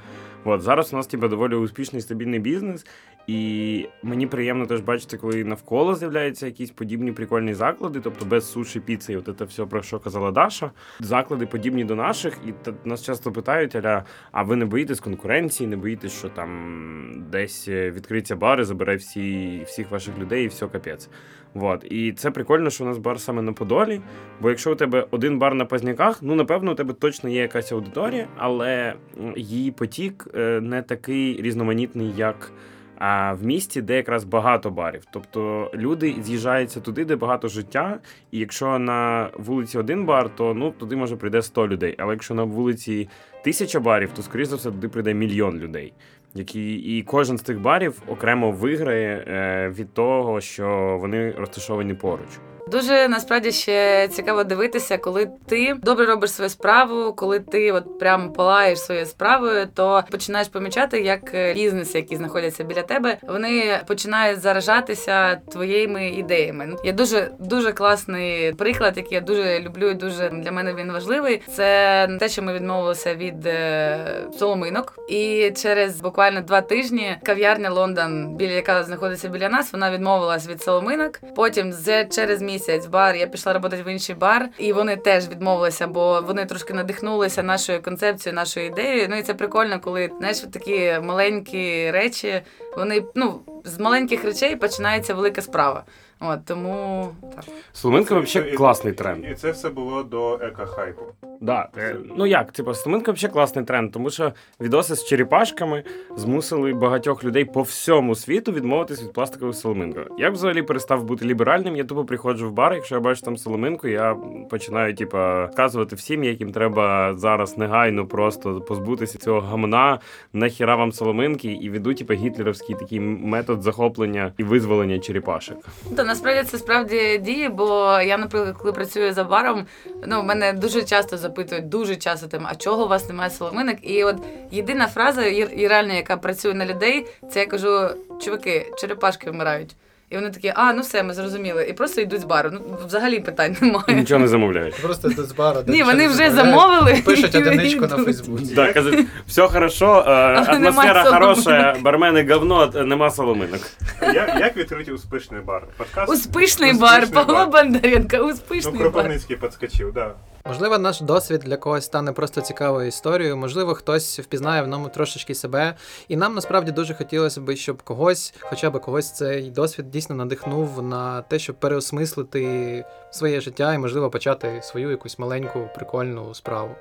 От 0.46 0.62
зараз 0.62 0.94
у 0.94 0.96
нас 0.96 1.08
типа 1.08 1.28
доволі 1.28 1.56
успішний 1.56 2.02
стабільний 2.02 2.40
бізнес, 2.40 2.86
І 3.28 3.86
мені 4.04 4.28
приємно 4.28 4.66
теж 4.66 4.82
бачити, 4.82 5.18
коли 5.18 5.44
навколо 5.44 5.96
з'являються 5.96 6.46
якісь 6.46 6.72
подібні 6.72 7.12
прикольні 7.12 7.54
заклади, 7.54 8.00
тобто 8.04 8.26
без 8.26 8.52
суші 8.52 8.80
піци, 8.80 9.14
і 9.14 9.18
от 9.18 9.30
це 9.38 9.46
все 9.46 9.66
про 9.66 9.82
що 9.82 10.00
казала 10.00 10.32
Даша. 10.32 10.72
Заклади 11.00 11.46
подібні 11.46 11.84
до 11.84 11.96
наших, 11.96 12.38
і 12.48 12.54
нас 12.86 13.04
часто 13.04 13.32
питають, 13.32 13.76
аля, 13.76 14.04
а 14.32 14.44
ви 14.44 14.56
не 14.56 14.66
боїтесь 14.66 15.00
конкуренції, 15.00 15.70
не 15.70 15.78
боїтесь, 15.78 16.18
що 16.18 16.30
там 16.30 17.26
десь 17.32 17.68
е, 17.68 17.92
відкриється 17.92 18.36
бар 18.36 18.60
і 18.60 18.64
забере 18.64 18.96
всі, 18.96 19.62
всіх 19.66 19.92
ваших 19.92 20.18
людей, 20.18 20.46
і 20.46 20.48
все 20.48 20.68
капець. 20.68 21.10
Вот. 21.54 21.86
І 21.90 22.14
це 22.14 22.32
прикольно, 22.32 22.70
що 22.70 22.84
у 22.84 22.88
нас 22.88 22.98
бар 22.98 23.20
саме 23.20 23.42
на 23.42 23.54
Подолі. 23.54 24.02
Бо 24.42 24.50
якщо 24.50 24.72
у 24.72 24.76
тебе 24.76 25.08
один 25.12 25.40
бар 25.40 25.54
на 25.54 25.66
Пазняках, 25.66 26.20
ну 26.22 26.36
напевно, 26.36 26.72
у 26.72 26.76
тебе 26.76 26.94
точно 26.94 27.30
є 27.30 27.42
якась 27.42 27.72
аудиторія, 27.72 28.28
але 28.38 28.94
її 29.36 29.72
потік 29.72 30.28
е, 30.36 30.62
не 30.62 30.82
такий 30.82 31.42
різноманітний, 31.42 32.14
як. 32.18 32.52
А 33.00 33.34
в 33.34 33.46
місті, 33.46 33.82
де 33.82 33.96
якраз 33.96 34.24
багато 34.24 34.70
барів. 34.70 35.04
Тобто 35.12 35.72
люди 35.74 36.16
з'їжджаються 36.22 36.80
туди, 36.80 37.06
де 37.06 37.16
багато 37.16 37.48
життя. 37.48 38.00
І 38.32 38.40
якщо 38.40 38.80
на 38.80 39.30
вулиці 39.38 39.78
один 39.78 40.06
бар, 40.06 40.36
то 40.36 40.54
ну 40.54 40.72
туди 40.72 40.96
може 40.96 41.16
прийде 41.16 41.42
100 41.42 41.68
людей. 41.68 41.96
Але 41.98 42.14
якщо 42.14 42.34
на 42.34 42.44
вулиці 42.44 43.10
тисяча 43.44 43.80
барів, 43.80 44.12
то 44.12 44.22
скоріш 44.22 44.48
за 44.48 44.56
все 44.56 44.72
туди 44.72 44.88
прийде 44.88 45.14
мільйон 45.14 45.58
людей. 45.58 45.94
Які 46.36 46.76
і 46.76 47.04
кожен 47.04 47.38
з 47.38 47.42
тих 47.42 47.62
барів 47.62 48.02
окремо 48.08 48.52
виграє 48.52 49.26
е, 49.28 49.70
від 49.70 49.94
того, 49.94 50.42
що 50.42 50.98
вони 51.02 51.32
розташовані 51.32 51.94
поруч. 51.94 52.30
Дуже 52.72 53.08
насправді 53.08 53.52
ще 53.52 54.08
цікаво 54.08 54.44
дивитися, 54.44 54.98
коли 54.98 55.30
ти 55.48 55.76
добре 55.84 56.06
робиш 56.06 56.32
свою 56.32 56.50
справу, 56.50 57.14
коли 57.14 57.40
ти 57.40 57.72
от 57.72 58.00
прям 58.00 58.34
палаєш 58.34 58.80
своєю 58.80 59.06
справою, 59.06 59.68
то 59.74 60.04
починаєш 60.12 60.48
помічати, 60.48 61.02
як 61.02 61.34
е, 61.34 61.54
бізнеси, 61.54 61.98
які 61.98 62.16
знаходяться 62.16 62.64
біля 62.64 62.82
тебе, 62.82 63.18
вони 63.28 63.80
починають 63.88 64.40
заражатися 64.40 65.36
твоїми 65.36 66.10
ідеями. 66.10 66.66
Ну, 66.68 66.78
Є 66.84 66.94
дуже 66.94 67.32
дуже 67.40 67.72
класний 67.72 68.54
приклад, 68.54 68.98
який 68.98 69.14
я 69.14 69.22
дуже 69.22 69.60
люблю, 69.60 69.90
і 69.90 69.94
дуже 69.94 70.30
для 70.30 70.52
мене 70.52 70.74
він 70.74 70.92
важливий. 70.92 71.42
Це 71.56 72.08
те, 72.20 72.30
що 72.30 72.42
ми 72.42 72.54
відмовилися 72.54 73.16
від 73.16 73.46
е, 73.46 74.00
соломинок, 74.40 74.94
і 75.10 75.52
через 75.56 76.02
буквально 76.02 76.42
два 76.42 76.62
тижні 76.62 77.18
кав'ярня 77.24 77.70
Лондон, 77.70 78.36
біля 78.36 78.52
яка 78.52 78.84
знаходиться 78.84 79.28
біля 79.30 79.50
нас, 79.50 79.74
вона 79.74 79.92
відмовилась 79.92 80.48
від 80.48 80.62
соломинок. 80.62 81.20
Потім 81.36 81.74
з 81.74 82.06
через 82.06 82.42
місяць 82.42 82.57
бар 82.92 83.16
я 83.16 83.28
пішла 83.28 83.54
працювати 83.54 83.84
в 83.84 83.94
інший 83.94 84.16
бар, 84.16 84.50
і 84.58 84.74
вони 84.74 84.96
теж 84.96 85.30
відмовилися, 85.30 85.88
бо 85.88 86.22
вони 86.22 86.46
трошки 86.46 86.74
надихнулися 86.74 87.44
нашою 87.44 87.82
концепцією, 87.82 88.36
нашою 88.36 88.66
ідеєю. 88.66 89.08
Ну 89.10 89.18
і 89.18 89.22
це 89.22 89.34
прикольно, 89.34 89.80
коли 89.80 90.12
знаєш 90.18 90.40
такі 90.40 91.00
маленькі 91.04 91.92
речі. 91.92 92.42
Вони 92.78 93.04
ну 93.16 93.40
з 93.64 93.80
маленьких 93.80 94.24
речей 94.24 94.56
починається 94.56 95.14
велика 95.14 95.42
справа. 95.42 95.84
От 96.20 96.46
тому 96.46 97.10
так. 97.36 97.46
Соломинка 97.74 98.20
взагалі 98.20 98.52
класний 98.52 98.94
тренд. 98.94 99.26
І 99.26 99.36
це 99.36 99.52
все 99.52 99.70
було 99.70 100.04
до 100.04 100.36
еко-хайпу. 100.38 101.27
Да, 101.42 101.68
е, 101.78 101.96
ну 102.18 102.26
як, 102.26 102.52
типу, 102.52 102.74
Соломинка 102.74 103.12
взагалі 103.12 103.34
класний 103.34 103.66
тренд, 103.66 103.92
тому 103.92 104.10
що 104.10 104.34
відоси 104.62 104.96
з 104.96 105.06
черепашками 105.06 105.84
змусили 106.16 106.74
багатьох 106.74 107.24
людей 107.24 107.46
по 107.46 107.62
всьому 107.62 108.16
світу 108.16 108.52
відмовитись 108.52 109.04
від 109.04 109.14
пластикових 109.14 109.56
соломинок. 109.56 110.08
Я 110.20 110.30
взагалі 110.30 110.62
перестав 110.62 111.04
бути 111.04 111.26
ліберальним. 111.26 111.76
Я 111.76 111.84
тупо 111.84 112.06
приходжу 112.06 112.50
в 112.50 112.52
бар, 112.52 112.74
якщо 112.74 112.96
я 112.96 113.02
бачу 113.02 113.22
там 113.22 113.38
соломинку, 113.38 113.88
я 113.88 114.16
починаю, 114.50 114.96
типу, 114.96 115.18
вказувати 115.52 115.96
всім, 115.96 116.24
яким 116.24 116.52
треба 116.52 117.14
зараз 117.18 117.58
негайно 117.58 118.08
просто 118.08 118.62
позбутися 118.62 119.18
цього 119.18 119.40
гамна, 119.40 120.00
нахіра 120.34 120.76
вам 120.76 120.92
соломинки, 120.92 121.48
і 121.52 121.70
веду, 121.70 121.94
типу, 121.94 122.14
гітлерівський 122.14 122.76
такий 122.76 123.00
метод 123.00 123.62
захоплення 123.62 124.34
і 124.38 124.44
визволення 124.44 125.00
черепашок. 125.00 125.58
Та 125.96 126.04
насправді 126.04 126.44
це 126.44 126.58
справді 126.58 127.18
діє, 127.18 127.50
бо 127.50 127.66
я, 128.06 128.18
наприклад, 128.18 128.56
коли 128.58 128.74
працюю 128.74 129.14
за 129.14 129.24
баром, 129.24 129.66
ну 130.08 130.22
в 130.22 130.24
мене 130.24 130.54
дуже 130.54 130.84
часто 130.84 131.18
запитують, 131.28 131.70
дуже 131.70 131.96
часто 131.96 132.28
там, 132.28 132.48
а 132.50 132.56
чого 132.56 132.86
у 132.86 132.88
вас 132.88 133.10
немає 133.10 133.30
соломинок? 133.30 133.78
І 133.82 134.04
от 134.04 134.16
єдина 134.52 134.88
фраза, 134.88 135.26
і, 135.26 135.68
реально, 135.68 135.94
яка 135.94 136.18
працює 136.18 136.54
на 136.54 136.66
людей, 136.66 137.06
це 137.32 137.40
я 137.40 137.46
кажу: 137.46 137.90
чуваки, 138.22 138.72
черепашки 138.78 139.32
вмирають. 139.32 139.76
І 140.10 140.16
вони 140.16 140.30
такі, 140.30 140.54
а 140.56 140.74
ну 140.74 140.82
все, 140.82 141.04
ми 141.04 141.14
зрозуміли. 141.14 141.64
І 141.70 141.74
просто 141.74 142.02
йдуть 142.02 142.22
з 142.22 142.24
бару. 142.24 142.50
Ну 142.54 142.62
взагалі 142.86 143.20
питань 143.20 143.58
немає. 143.62 143.86
нічого 143.90 144.20
не 144.20 144.28
замовляють. 144.28 144.76
Просто 144.76 145.10
йдуть 145.12 145.28
з 145.28 145.32
бару. 145.32 145.60
Ні, 145.68 145.84
вони 145.84 146.08
вже 146.08 146.32
замовили. 146.32 147.02
Пишуть 147.06 147.36
одиничку 147.36 147.82
на. 147.88 147.98
Фейсбуці. 147.98 148.56
Да, 148.56 148.74
кажуть, 148.74 149.06
все 149.28 149.48
хорошо, 149.48 150.04
е, 150.08 150.12
атмосфера 150.12 151.04
хороша, 151.04 151.76
бармени 151.82 152.34
говно, 152.34 152.68
нема 152.76 153.10
соломинок. 153.10 153.62
Як, 154.02 154.38
як 154.40 154.58
відкрити 154.58 154.92
успішний 154.92 155.42
бар? 155.42 155.64
Успішний 156.08 156.74
бар, 156.74 157.08
Павло. 157.12 157.46
Бондаренко, 157.46 158.18
Ну, 158.18 158.26
успішний 158.34 158.74
бар. 158.74 158.82
Кропивницький 158.82 159.36
підскочив, 159.36 159.94
да. 159.94 160.12
Можливо, 160.48 160.78
наш 160.78 161.02
досвід 161.02 161.42
для 161.46 161.58
когось 161.58 161.86
стане 161.86 162.12
просто 162.12 162.42
цікавою 162.42 162.88
історією. 162.88 163.38
Можливо, 163.38 163.74
хтось 163.74 164.20
впізнає 164.20 164.62
в 164.62 164.68
ньому 164.68 164.90
трошечки 164.90 165.36
себе. 165.36 165.76
І 166.08 166.16
нам 166.16 166.36
насправді 166.36 166.72
дуже 166.72 166.94
хотілося 166.94 167.42
б, 167.42 167.56
щоб 167.56 167.82
когось, 167.82 168.34
хоча 168.42 168.70
б 168.70 168.80
когось, 168.82 169.12
цей 169.12 169.52
досвід 169.52 169.92
дійсно 169.92 170.16
надихнув 170.16 170.84
на 170.84 171.22
те, 171.22 171.40
щоб 171.40 171.56
переосмислити 171.56 172.86
своє 173.12 173.42
життя 173.42 173.74
і, 173.74 173.78
можливо, 173.78 174.10
почати 174.10 174.62
свою 174.64 174.92
якусь 174.92 175.20
маленьку 175.20 175.70
прикольну 175.76 176.34
справу. 176.34 176.76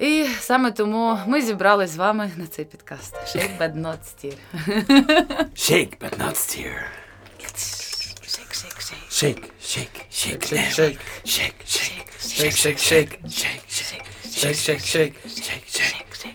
І 0.00 0.26
саме 0.40 0.70
тому 0.70 1.18
ми 1.26 1.42
зібрались 1.42 1.90
з 1.90 1.96
вами 1.96 2.30
на 2.36 2.46
цей 2.46 2.64
підкаст. 2.64 3.14
Shake 3.16 3.58
but 3.60 3.76
not 3.76 3.98
steer. 4.02 4.36
Shake, 5.54 5.98
but 6.00 6.18
not 6.18 6.34
steer. 6.34 6.97
Shake, 9.18 9.50
shake, 9.60 10.06
shake. 10.10 10.44
Shake, 10.44 10.98
shake, 11.24 11.26
shake, 11.26 11.54
Shake, 12.20 12.56
shake. 12.56 12.78
shake, 12.78 13.18
shake, 13.26 13.62
Shake, 14.38 14.56
shake, 14.56 14.80
shake. 14.80 15.14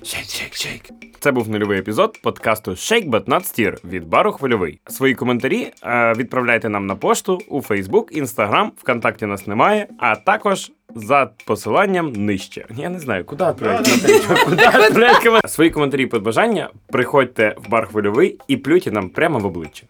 shake, 0.04 0.28
shake, 0.28 0.54
Shake. 0.54 0.92
Це 1.20 1.32
був 1.32 1.50
нульовий 1.50 1.80
епізод 1.80 2.18
подкасту 2.24 2.72
Shake 2.72 3.10
But 3.10 3.24
Not 3.26 3.42
Steer 3.42 3.86
від 3.86 4.08
бару 4.08 4.32
Хвильовий. 4.32 4.80
Свої 4.88 5.16
коментарі 5.16 5.72
е, 5.84 6.14
відправляйте 6.18 6.70
нам 6.70 6.86
на 6.86 6.96
пошту 6.96 7.40
у 7.48 7.62
Facebook, 7.62 8.22
Instagram, 8.22 8.70
ВКонтакті 8.78 9.26
нас 9.26 9.48
немає, 9.48 9.88
а 10.00 10.16
також 10.16 10.72
за 10.96 11.30
посиланням 11.46 12.14
нижче. 12.14 12.66
Я 12.78 12.90
не 12.90 13.00
знаю, 13.00 13.26
куди 13.26 13.46
відправляти? 13.46 15.48
Свої 15.48 15.70
коментарі 15.70 16.04
і 16.04 16.08
побажання 16.08 16.70
приходьте 16.88 17.56
в 17.58 17.70
бар 17.70 17.88
Хвильовий 17.88 18.40
і 18.48 18.58
плюйте 18.58 18.92
нам 18.92 19.10
прямо 19.10 19.40
в 19.40 19.46
обличчя. 19.46 19.84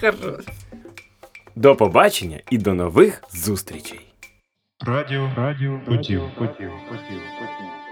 Хорош. 0.00 0.44
До 1.56 1.76
побачення 1.76 2.40
і 2.50 2.58
до 2.58 2.74
нових 2.74 3.22
зустрічей! 3.30 4.00
Радіо, 4.86 5.30
радіо, 5.36 5.80
потів, 5.86 6.22
потів, 6.38 6.70
потів, 6.88 7.20
потів. 7.38 7.85